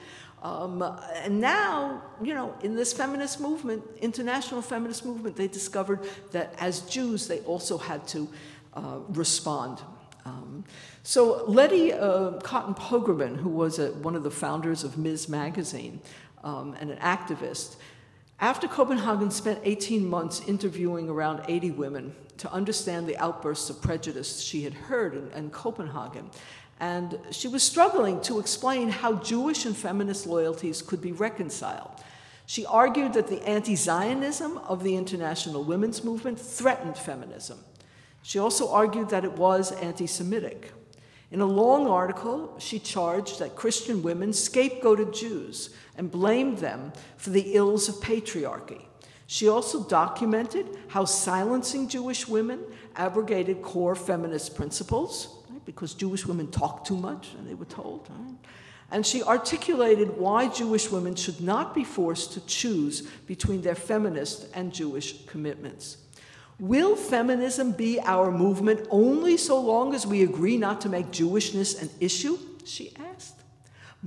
[0.43, 0.83] Um,
[1.15, 6.81] and now, you know, in this feminist movement, international feminist movement, they discovered that as
[6.83, 8.29] Jews, they also had to
[8.75, 9.81] uh, respond.
[10.25, 10.65] Um,
[11.03, 15.29] so Letty uh, Cottin Pogrebin, who was a, one of the founders of Ms.
[15.29, 16.01] Magazine
[16.45, 17.77] um, and an activist,
[18.41, 24.41] after Copenhagen spent 18 months interviewing around 80 women to understand the outbursts of prejudice
[24.41, 26.31] she had heard in, in Copenhagen.
[26.81, 31.91] And she was struggling to explain how Jewish and feminist loyalties could be reconciled.
[32.47, 37.59] She argued that the anti Zionism of the international women's movement threatened feminism.
[38.23, 40.73] She also argued that it was anti Semitic.
[41.31, 47.29] In a long article, she charged that Christian women scapegoated Jews and blamed them for
[47.31, 48.83] the ills of patriarchy.
[49.27, 52.61] She also documented how silencing Jewish women
[52.97, 58.09] abrogated core feminist principles, right, because Jewish women talk too much, and they were told.
[58.09, 58.37] Right?
[58.91, 64.47] And she articulated why Jewish women should not be forced to choose between their feminist
[64.55, 65.99] and Jewish commitments.
[66.59, 71.83] Will feminism be our movement only so long as we agree not to make Jewishness
[71.83, 72.39] an issue?
[72.65, 73.38] She asked.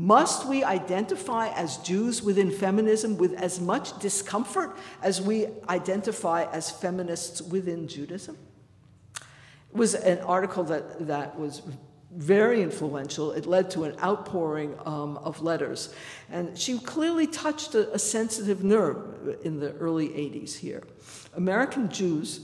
[0.02, 6.72] Must we identify as Jews within feminism with as much discomfort as we identify as
[6.72, 8.36] feminists within Judaism?
[9.14, 11.62] It was an article that, that was
[12.12, 13.32] very influential.
[13.34, 15.93] It led to an outpouring um, of letters.
[16.32, 20.82] And she clearly touched a, a sensitive nerve in the early 80s here.
[21.36, 22.39] American Jews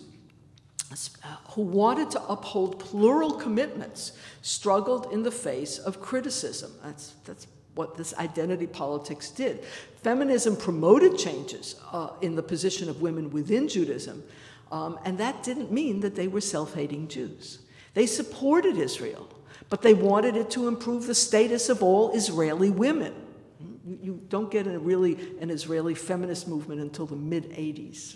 [1.49, 6.71] who wanted to uphold plural commitments struggled in the face of criticism.
[6.83, 9.63] That's, that's what this identity politics did.
[10.01, 14.23] Feminism promoted changes uh, in the position of women within Judaism,
[14.71, 17.59] um, and that didn't mean that they were self hating Jews.
[17.93, 19.27] They supported Israel,
[19.69, 23.13] but they wanted it to improve the status of all Israeli women.
[23.59, 28.15] You, you don't get a really an Israeli feminist movement until the mid 80s.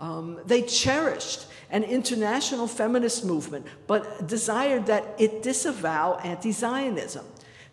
[0.00, 7.24] Um, they cherished an international feminist movement, but desired that it disavow anti Zionism.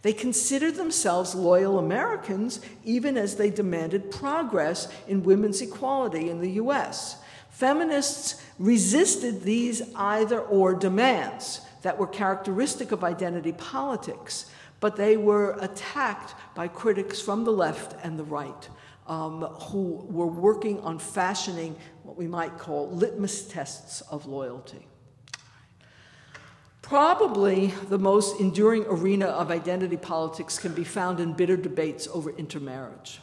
[0.01, 6.51] They considered themselves loyal Americans even as they demanded progress in women's equality in the
[6.51, 7.17] US.
[7.51, 15.57] Feminists resisted these either or demands that were characteristic of identity politics, but they were
[15.59, 18.69] attacked by critics from the left and the right
[19.09, 21.75] um, who were working on fashioning
[22.09, 24.87] what we might call litmus tests of loyalty.
[26.81, 32.31] Probably the most enduring arena of identity politics can be found in bitter debates over
[32.31, 33.19] intermarriage.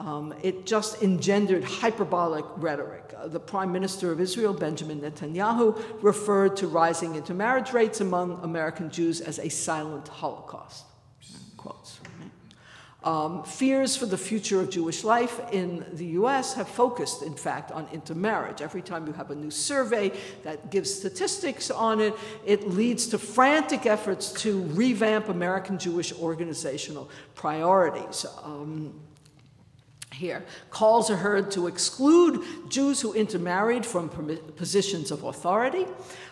[0.00, 3.14] Um, it just engendered hyperbolic rhetoric.
[3.16, 8.90] Uh, the Prime Minister of Israel, Benjamin Netanyahu, referred to rising intermarriage rates among American
[8.90, 10.86] Jews as a silent Holocaust.
[13.04, 17.72] Um, fears for the future of Jewish life in the US have focused, in fact,
[17.72, 18.62] on intermarriage.
[18.62, 20.12] Every time you have a new survey
[20.44, 22.14] that gives statistics on it,
[22.46, 28.24] it leads to frantic efforts to revamp American Jewish organizational priorities.
[28.44, 29.00] Um,
[30.12, 30.44] here.
[30.70, 34.08] Calls are heard to exclude Jews who intermarried from
[34.56, 35.86] positions of authority,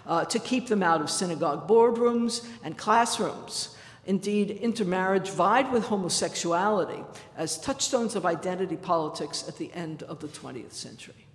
[0.06, 3.76] uh, to keep them out of synagogue boardrooms and classrooms.
[4.06, 7.04] Indeed, intermarriage vied with homosexuality
[7.36, 11.26] as touchstones of identity politics at the end of the 20th century.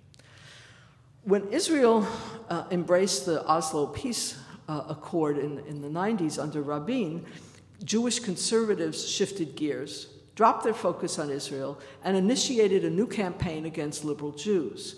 [1.22, 2.06] When Israel
[2.48, 4.38] uh, embraced the Oslo Peace
[4.68, 7.24] uh, Accord in, in the 90s under Rabin,
[7.84, 14.04] Jewish conservatives shifted gears, dropped their focus on Israel, and initiated a new campaign against
[14.04, 14.96] liberal Jews.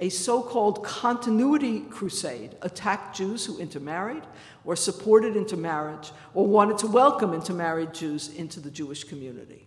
[0.00, 4.22] A so called continuity crusade attacked Jews who intermarried
[4.64, 9.66] or supported intermarriage or wanted to welcome intermarried Jews into the Jewish community.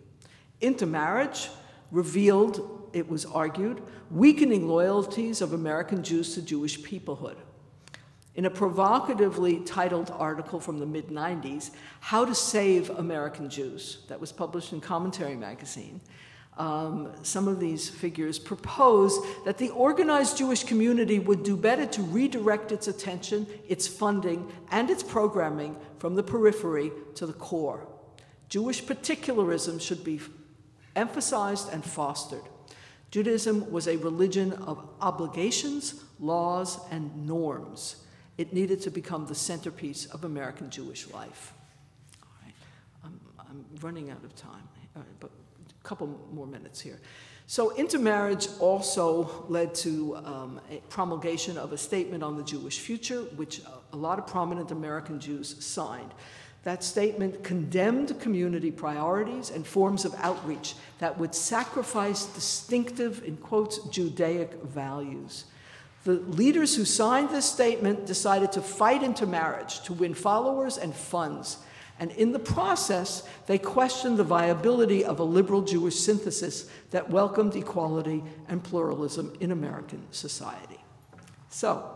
[0.60, 1.48] Intermarriage
[1.90, 7.36] revealed, it was argued, weakening loyalties of American Jews to Jewish peoplehood.
[8.36, 14.20] In a provocatively titled article from the mid 90s, How to Save American Jews, that
[14.20, 16.00] was published in Commentary magazine,
[16.58, 22.02] um, some of these figures propose that the organized Jewish community would do better to
[22.02, 27.86] redirect its attention, its funding, and its programming from the periphery to the core.
[28.48, 30.20] Jewish particularism should be
[30.94, 32.42] emphasized and fostered.
[33.10, 37.96] Judaism was a religion of obligations, laws, and norms.
[38.38, 41.52] It needed to become the centerpiece of American Jewish life.
[42.22, 42.54] All right.
[43.04, 44.68] I'm, I'm running out of time,
[45.20, 45.30] but
[45.86, 47.00] couple more minutes here.
[47.48, 53.60] So, intermarriage also led to um, promulgation of a statement on the Jewish future, which
[53.92, 56.12] a lot of prominent American Jews signed.
[56.64, 63.78] That statement condemned community priorities and forms of outreach that would sacrifice distinctive, in quotes,
[63.90, 65.44] Judaic values.
[66.02, 71.58] The leaders who signed this statement decided to fight intermarriage to win followers and funds
[71.98, 77.56] and in the process, they questioned the viability of a liberal Jewish synthesis that welcomed
[77.56, 80.78] equality and pluralism in American society.
[81.48, 81.90] So,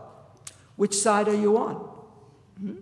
[0.75, 1.75] which side are you on?
[2.59, 2.75] Hmm?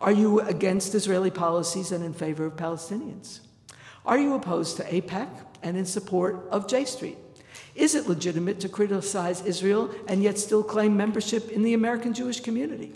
[0.00, 3.40] Are you against Israeli policies and in favor of Palestinians?
[4.06, 5.28] Are you opposed to AIPAC
[5.62, 7.18] and in support of J Street?
[7.74, 12.40] Is it legitimate to criticize Israel and yet still claim membership in the American Jewish
[12.40, 12.92] community?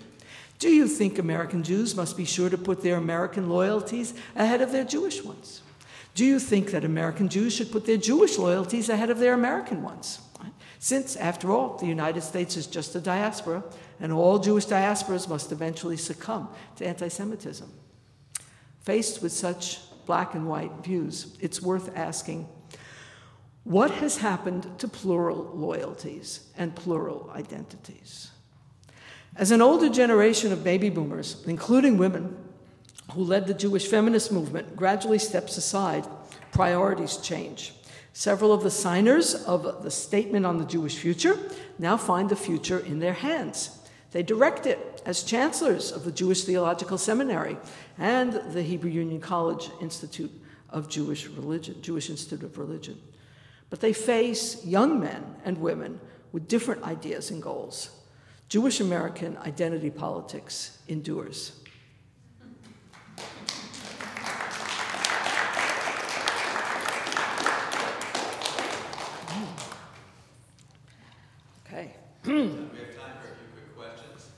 [0.59, 4.73] Do you think American Jews must be sure to put their American loyalties ahead of
[4.73, 5.63] their Jewish ones?
[6.15, 9.83] Do you think that American Jews should put their Jewish loyalties ahead of their American
[9.83, 10.21] ones?
[10.79, 13.65] Since, after all, the United States is just a diaspora,
[14.01, 17.73] and all Jewish diasporas must eventually succumb to anti Semitism.
[18.81, 22.47] Faced with such black and white views, it's worth asking
[23.65, 28.31] what has happened to plural loyalties and plural identities?
[29.37, 32.37] As an older generation of baby boomers, including women
[33.13, 36.07] who led the Jewish feminist movement, gradually steps aside,
[36.53, 37.75] priorities change.
[38.13, 41.37] Several of the signers of the Statement on the Jewish Future
[41.81, 43.81] now find the future in their hands.
[44.13, 47.57] They direct it as chancellors of the Jewish Theological Seminary
[47.99, 50.31] and the Hebrew Union College Institute
[50.71, 53.01] of Jewish Religion, Jewish Institute of Religion.
[53.69, 55.99] But they face young men and women
[56.31, 57.91] with different ideas and goals.
[58.55, 61.59] Jewish American identity politics endures.
[71.67, 71.97] Okay.
[72.25, 74.31] we have time for a few quick questions.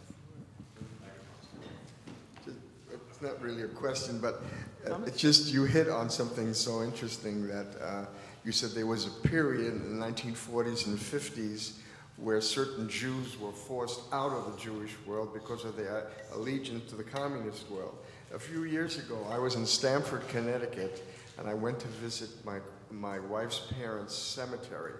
[2.88, 4.42] It's not really a question, but
[4.90, 8.06] uh, it's just you hit on something so interesting that uh,
[8.46, 11.80] you said there was a period in the 1940s and 50s
[12.16, 16.96] where certain Jews were forced out of the Jewish world because of their allegiance to
[16.96, 17.96] the communist world.
[18.34, 21.06] A few years ago, I was in Stamford, Connecticut,
[21.38, 22.58] and I went to visit my,
[22.90, 24.94] my wife's parents' cemetery.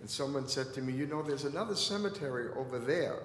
[0.00, 3.18] And someone said to me, You know, there's another cemetery over there.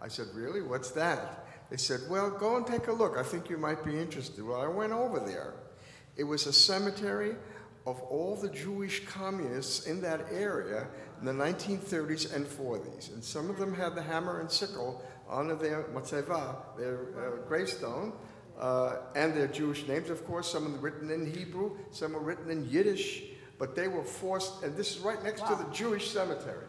[0.00, 0.62] I said, Really?
[0.62, 1.46] What's that?
[1.70, 3.16] They said, Well, go and take a look.
[3.16, 4.44] I think you might be interested.
[4.44, 5.54] Well, I went over there.
[6.16, 7.34] It was a cemetery
[7.86, 10.86] of all the Jewish communists in that area
[11.20, 13.12] in the 1930s and 40s.
[13.12, 18.12] And some of them had the hammer and sickle on their matzeva, their uh, gravestone,
[18.58, 20.50] uh, and their Jewish names, of course.
[20.50, 23.24] Some are written in Hebrew, some were written in Yiddish,
[23.58, 25.56] but they were forced, and this is right next wow.
[25.56, 26.66] to the Jewish cemetery.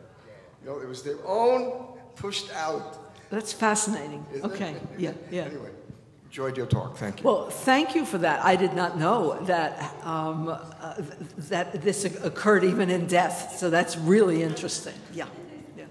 [0.61, 3.13] You know, it was their own pushed out.
[3.29, 4.25] That's fascinating.
[4.43, 4.81] okay, it?
[4.99, 5.41] yeah, yeah.
[5.45, 5.69] Anyway
[6.35, 6.97] enjoyed your talk.
[6.97, 7.27] Thank you.
[7.27, 8.43] Well, thank you for that.
[8.43, 10.95] I did not know that um, uh,
[11.47, 13.55] that this occurred even in death.
[13.57, 14.95] So that's really interesting.
[15.13, 15.27] Yeah.
[15.77, 15.85] yeah.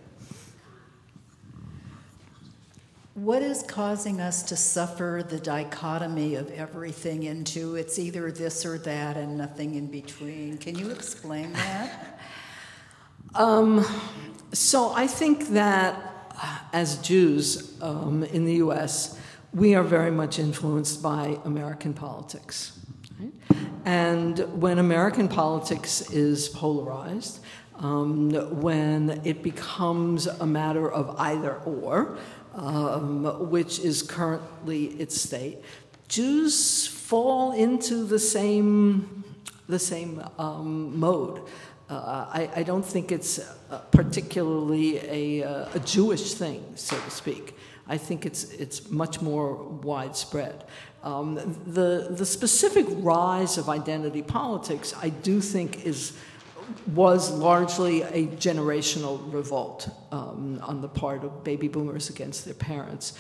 [3.14, 8.76] What is causing us to suffer the dichotomy of everything into it's either this or
[8.76, 10.58] that and nothing in between?
[10.58, 12.20] Can you explain that?
[13.34, 13.82] um,
[14.52, 19.18] so I think that uh, as Jews um, in the U.S
[19.54, 22.78] we are very much influenced by American politics.
[23.20, 23.32] Right?
[23.84, 27.40] And when American politics is polarized,
[27.76, 28.30] um,
[28.60, 32.18] when it becomes a matter of either or,
[32.54, 35.58] um, which is currently its state,
[36.08, 39.24] Jews fall into the same,
[39.68, 41.42] the same um, mode.
[41.88, 43.40] Uh, I, I, don't think it's
[43.90, 47.54] particularly a, uh, a Jewish thing, so to speak.
[47.86, 50.64] I think it's, it's much more widespread.
[51.02, 51.34] Um,
[51.66, 56.16] the, the specific rise of identity politics, I do think, is,
[56.94, 63.12] was largely a generational revolt um, on the part of baby boomers against their parents.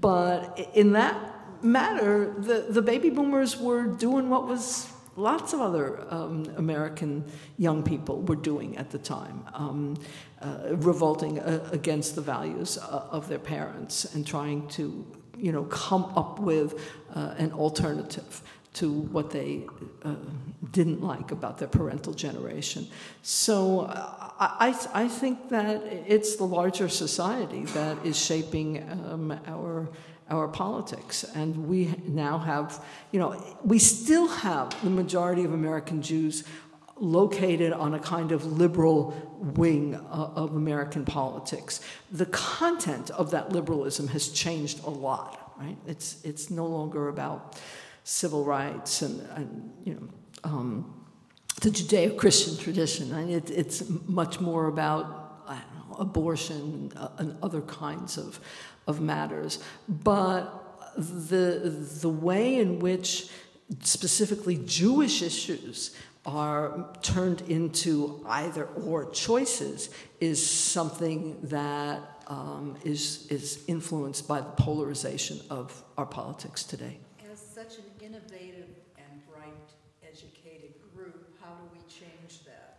[0.00, 1.16] But in that
[1.62, 7.24] matter, the, the baby boomers were doing what was lots of other um, American
[7.58, 9.96] young people were doing at the time, um,
[10.42, 15.64] uh, revolting uh, against the values uh, of their parents and trying to, you know,
[15.64, 16.80] come up with
[17.14, 19.66] uh, an alternative to what they
[20.04, 20.14] uh,
[20.70, 22.86] didn't like about their parental generation.
[23.22, 29.88] So uh, I, I think that it's the larger society that is shaping um, our
[30.30, 31.24] our politics.
[31.34, 36.44] And we now have, you know, we still have the majority of American Jews
[37.00, 39.14] located on a kind of liberal
[39.56, 41.80] wing uh, of American politics.
[42.12, 45.76] The content of that liberalism has changed a lot, right?
[45.86, 47.58] It's, it's no longer about
[48.04, 50.08] civil rights and, and you know,
[50.44, 50.94] um,
[51.62, 53.12] the Judeo Christian tradition.
[53.14, 58.40] I mean, it, it's much more about know, abortion uh, and other kinds of,
[58.86, 59.62] of matters.
[59.88, 63.30] But the, the way in which
[63.82, 65.94] specifically Jewish issues
[66.26, 69.90] are turned into either or choices
[70.20, 76.98] is something that um, is is influenced by the polarization of our politics today.
[77.32, 79.72] As such an innovative and bright,
[80.06, 82.70] educated group, how do we change that?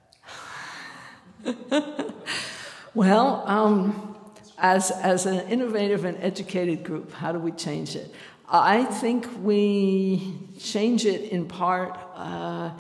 [2.93, 4.15] well, um,
[4.57, 8.13] as, as an innovative and educated group, how do we change it?
[8.47, 12.71] I think we change it in part, uh,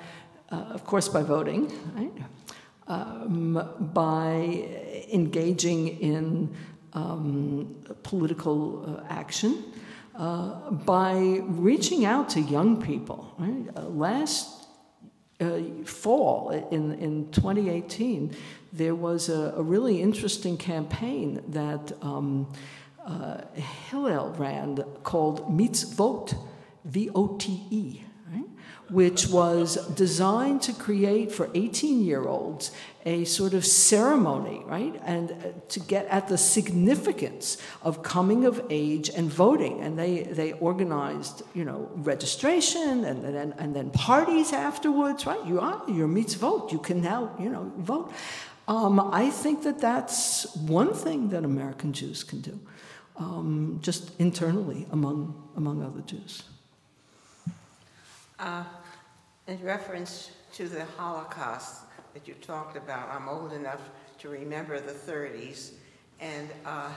[0.51, 2.11] of course, by voting, right?
[2.87, 4.67] Um, by
[5.11, 6.55] engaging in
[6.93, 9.63] um, political uh, action,
[10.15, 13.33] uh, by reaching out to young people.
[13.37, 13.65] Right?
[13.75, 14.67] Uh, last
[15.39, 18.35] uh, fall in, in 2018,
[18.73, 22.51] there was a, a really interesting campaign that um,
[23.05, 23.41] uh,
[23.89, 26.37] Hillel ran called MitzVote,
[26.85, 28.01] V O T E?
[28.91, 32.71] Which was designed to create for 18 year olds
[33.05, 35.01] a sort of ceremony, right?
[35.05, 35.35] And uh,
[35.69, 39.81] to get at the significance of coming of age and voting.
[39.81, 45.43] And they, they organized, you know, registration and, and, and then parties afterwards, right?
[45.45, 48.11] You are, your mitzvot, you can now, you know, vote.
[48.67, 52.59] Um, I think that that's one thing that American Jews can do,
[53.15, 56.43] um, just internally among, among other Jews.
[58.37, 58.63] Uh,
[59.51, 61.81] in reference to the Holocaust
[62.13, 63.81] that you talked about, I'm old enough
[64.19, 65.71] to remember the 30s,
[66.21, 66.89] and uh,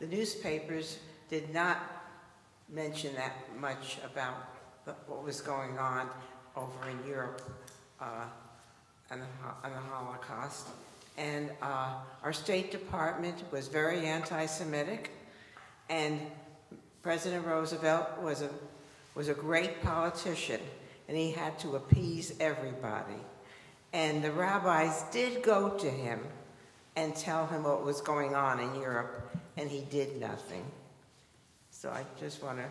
[0.00, 0.98] the newspapers
[1.30, 1.78] did not
[2.68, 4.34] mention that much about
[4.84, 6.08] the, what was going on
[6.56, 7.42] over in Europe
[8.00, 8.24] uh,
[9.10, 9.26] and, the,
[9.62, 10.66] and the Holocaust.
[11.16, 15.12] And uh, our State Department was very anti-Semitic,
[15.88, 16.20] and
[17.04, 18.50] President Roosevelt was a,
[19.14, 20.60] was a great politician,
[21.08, 23.20] and he had to appease everybody.
[23.92, 26.20] And the rabbis did go to him
[26.96, 30.64] and tell him what was going on in Europe, and he did nothing.
[31.70, 32.64] So I just want to,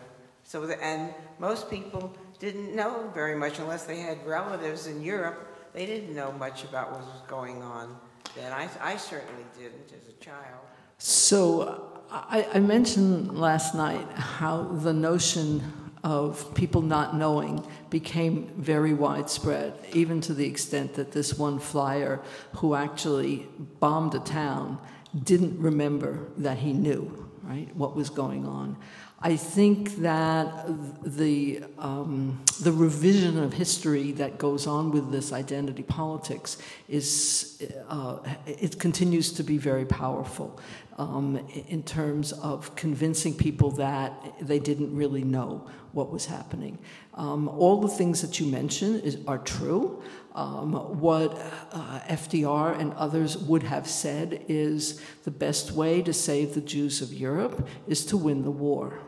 [0.44, 5.56] so the, and most people didn't know very much unless they had relatives in Europe.
[5.72, 7.96] They didn't know much about what was going on
[8.34, 8.52] then.
[8.52, 10.60] I, I certainly didn't as a child.
[10.98, 15.62] So I, I mentioned last night how the notion
[16.04, 22.20] of people not knowing became very widespread, even to the extent that this one flyer
[22.56, 23.48] who actually
[23.80, 24.78] bombed a town
[25.22, 28.76] didn't remember that he knew, right, what was going on.
[29.20, 30.66] I think that
[31.02, 38.18] the, um, the revision of history that goes on with this identity politics is, uh,
[38.46, 40.60] it continues to be very powerful
[40.96, 41.36] um,
[41.68, 46.78] in terms of convincing people that they didn't really know what was happening.
[47.14, 50.02] Um, all the things that you mentioned is, are true.
[50.34, 51.32] Um, what
[51.72, 57.00] uh, FDR and others would have said is the best way to save the Jews
[57.00, 59.00] of Europe is to win the war.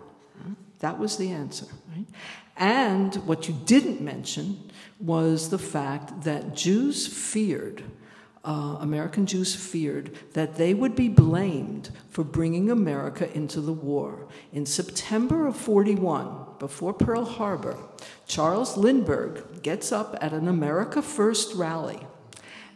[0.81, 1.67] That was the answer.
[1.95, 2.07] Right?
[2.57, 7.83] And what you didn't mention was the fact that Jews feared
[8.47, 14.29] uh, American Jews feared that they would be blamed for bringing America into the war.
[14.53, 17.77] In September of 41, before Pearl Harbor,
[18.27, 22.01] Charles Lindbergh gets up at an America First rally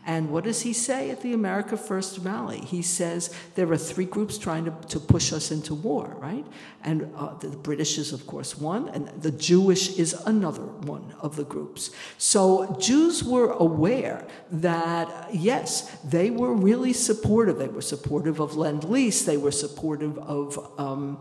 [0.07, 2.61] and what does he say at the America First rally?
[2.61, 6.47] He says there are three groups trying to, to push us into war, right?
[6.83, 11.37] And uh, the British is, of course, one, and the Jewish is another one of
[11.37, 11.91] the groups.
[12.17, 17.59] So Jews were aware that, yes, they were really supportive.
[17.59, 20.59] They were supportive of Lend Lease, they were supportive of.
[20.79, 21.19] Um,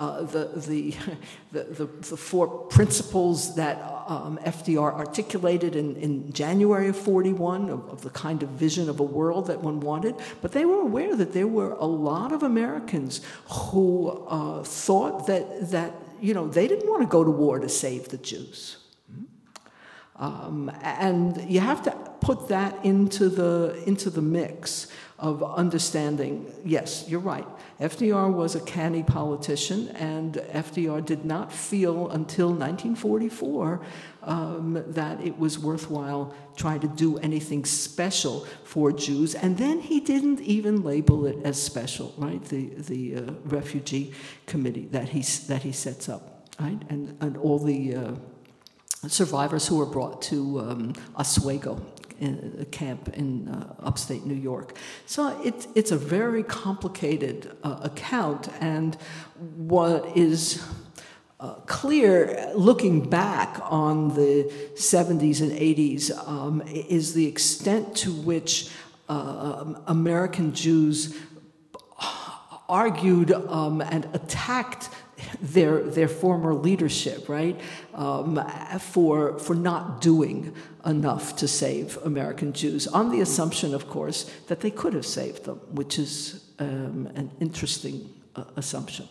[0.00, 0.44] uh, the,
[1.52, 3.76] the, the, the, four principles that
[4.08, 8.98] um, FDR articulated in, in January of 41 of, of, the kind of vision of
[8.98, 10.14] a world that one wanted.
[10.40, 13.20] But they were aware that there were a lot of Americans
[13.50, 17.68] who uh, thought that, that, you know, they didn't want to go to war to
[17.68, 18.78] save the Jews.
[20.16, 24.86] Um, and you have to put that into the, into the mix
[25.20, 27.46] of understanding yes, you're right.
[27.78, 33.80] FDR was a canny politician, and FDR did not feel until 1944
[34.22, 39.34] um, that it was worthwhile trying to do anything special for Jews.
[39.34, 42.42] And then he didn't even label it as special, right?
[42.44, 44.14] The, the uh, refugee
[44.46, 46.80] committee that he, that he sets up, right?
[46.88, 48.14] And, and all the uh,
[49.08, 51.80] survivors who were brought to um, Oswego
[52.20, 54.76] a camp in uh, upstate New York.
[55.06, 58.96] So it, it's a very complicated uh, account, and
[59.56, 60.62] what is
[61.40, 64.44] uh, clear looking back on the
[64.74, 68.70] 70s and 80s um, is the extent to which
[69.08, 71.18] uh, American Jews
[72.70, 74.88] argued um, and attacked
[75.40, 77.58] their their former leadership, right,
[77.94, 78.42] um,
[78.80, 80.54] for for not doing
[80.86, 85.44] enough to save American Jews, on the assumption, of course, that they could have saved
[85.44, 89.08] them, which is um, an interesting uh, assumption.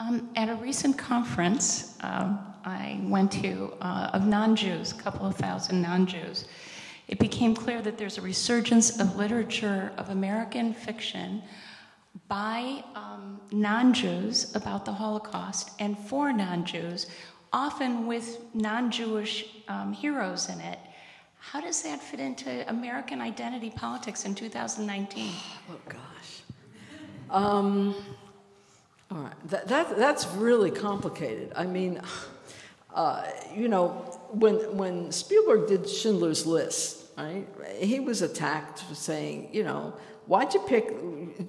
[0.00, 5.34] Um, at a recent conference um, I went to uh, of non-Jews, a couple of
[5.36, 6.44] thousand non-Jews,
[7.08, 11.42] it became clear that there's a resurgence of literature of American fiction
[12.28, 17.06] by um, non Jews about the Holocaust and for non Jews,
[17.52, 20.78] often with non Jewish um, heroes in it.
[21.38, 25.32] How does that fit into American identity politics in 2019?
[25.70, 26.42] Oh, gosh.
[27.30, 27.94] Um,
[29.10, 29.48] all right.
[29.48, 31.52] That, that, that's really complicated.
[31.56, 32.02] I mean,
[32.94, 33.24] uh,
[33.54, 33.90] you know,
[34.30, 37.46] when, when Spielberg did Schindler's List, right,
[37.78, 39.94] he was attacked for saying, you know,
[40.28, 40.94] why'd you pick,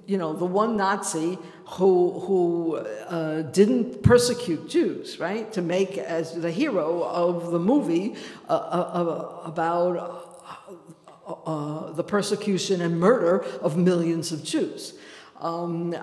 [0.06, 5.52] you know, the one Nazi who who uh, didn't persecute Jews, right?
[5.52, 8.16] To make as the hero of the movie
[8.48, 14.94] uh, uh, about uh, uh, the persecution and murder of millions of Jews.
[15.40, 15.94] Um,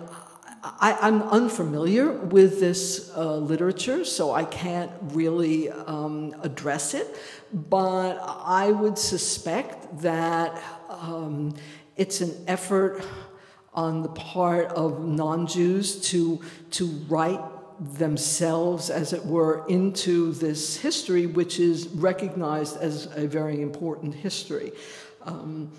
[0.64, 7.16] I, am unfamiliar with this uh, literature, so I can't really um, address it.
[7.54, 11.56] But I would suspect that um,
[11.98, 13.04] it's an effort
[13.74, 16.42] on the part of non Jews to,
[16.72, 17.42] to write
[17.80, 24.72] themselves, as it were, into this history, which is recognized as a very important history.
[25.24, 25.72] Um,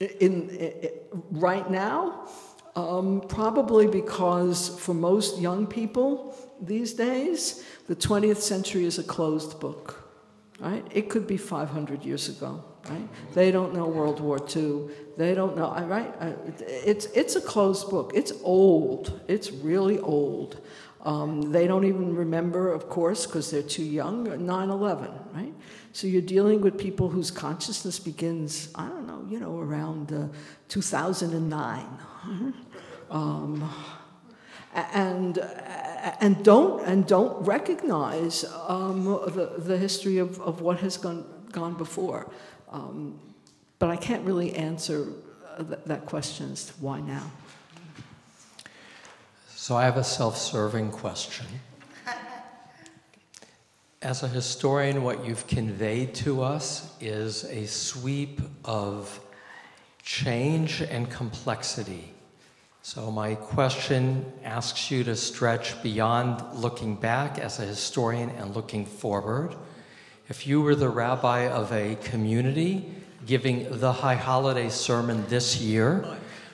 [0.00, 0.90] in, in,
[1.30, 2.28] right now,
[2.74, 9.60] um, probably because for most young people these days, the 20th century is a closed
[9.60, 9.98] book.
[10.58, 10.86] Right?
[10.92, 12.64] It could be 500 years ago.
[12.88, 13.08] Right?
[13.34, 14.88] They don't know World War II.
[15.16, 16.14] They don't know, right?
[16.60, 18.12] It's, it's a closed book.
[18.14, 19.20] It's old.
[19.28, 20.60] It's really old.
[21.04, 25.52] Um, they don't even remember, of course, because they're too young, 9 11, right?
[25.92, 30.28] So you're dealing with people whose consciousness begins, I don't know, you know, around uh,
[30.68, 31.98] 2009.
[33.10, 33.70] Um,
[34.72, 35.38] and,
[36.20, 41.74] and, don't, and don't recognize um, the, the history of, of what has gone, gone
[41.74, 42.32] before.
[42.70, 43.20] Um,
[43.82, 45.08] but I can't really answer
[45.58, 47.32] uh, th- that question as to why now.
[49.56, 51.46] So I have a self serving question.
[54.00, 59.18] As a historian, what you've conveyed to us is a sweep of
[60.04, 62.14] change and complexity.
[62.82, 68.86] So, my question asks you to stretch beyond looking back as a historian and looking
[68.86, 69.56] forward.
[70.28, 76.04] If you were the rabbi of a community giving the High Holiday sermon this year,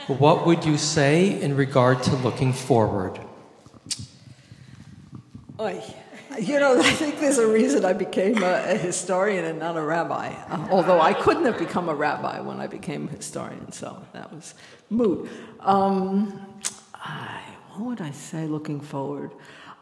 [0.07, 3.21] what would you say in regard to looking forward?
[5.61, 5.83] Oy.
[6.41, 9.83] You know, I think there's a reason I became a, a historian and not a
[9.83, 10.29] rabbi.
[10.29, 14.33] Uh, although I couldn't have become a rabbi when I became a historian, so that
[14.33, 14.55] was
[14.89, 15.29] moot.
[15.59, 16.41] Um,
[16.95, 17.41] I,
[17.71, 19.33] what would I say looking forward?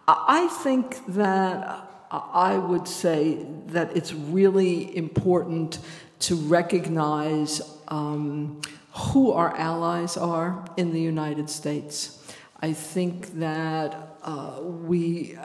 [0.09, 5.78] I, I think that I would say that it's really important
[6.20, 8.60] to recognize um,
[8.92, 12.12] who our allies are in the United States.
[12.60, 15.36] I think that uh, we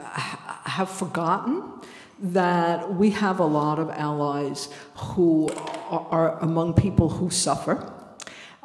[0.64, 1.62] have forgotten
[2.18, 5.48] that we have a lot of allies who
[5.90, 7.92] are, among people who suffer.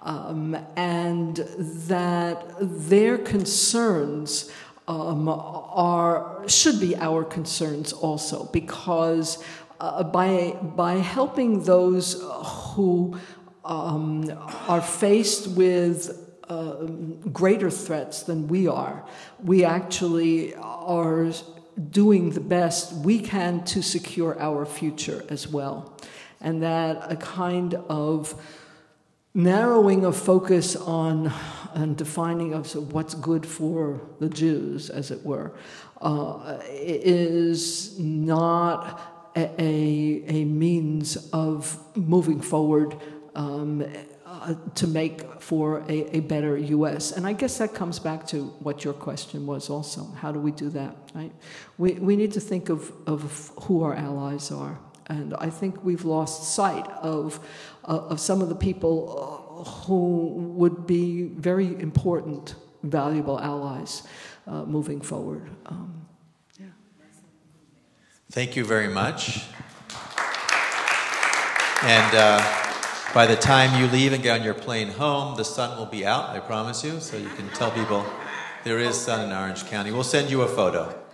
[0.03, 4.49] Um, and that their concerns
[4.88, 9.43] um, are should be our concerns also because
[9.80, 12.22] uh, by by helping those
[12.74, 13.18] who
[13.64, 14.32] um,
[14.68, 16.86] are faced with uh,
[17.32, 19.06] greater threats than we are.
[19.44, 21.32] We actually are
[21.92, 25.94] doing the best we can to secure our future as well.
[26.40, 28.34] And that a kind of
[29.34, 31.32] narrowing of focus on
[31.74, 35.54] and defining of what's good for the Jews, as it were,
[36.02, 42.98] uh, is not a, a, means of moving forward
[43.36, 43.86] um,
[44.26, 47.12] uh, to make for a, a, better U.S.
[47.12, 50.06] And I guess that comes back to what your question was also.
[50.16, 51.32] How do we do that, right?
[51.78, 54.80] We, we need to think of, of who our allies are.
[55.08, 57.40] And I think we've lost sight of,
[57.86, 64.04] uh, of some of the people uh, who would be very important, valuable allies
[64.48, 65.50] uh, moving forward.
[65.68, 65.97] Um.
[68.30, 69.46] Thank you very much.
[71.84, 72.40] And uh,
[73.14, 76.06] by the time you leave and get on your plane home, the sun will be
[76.06, 78.06] out, I promise you, so you can tell people
[78.66, 79.92] there is sun in Orange County.
[79.92, 81.07] We'll send you a photo.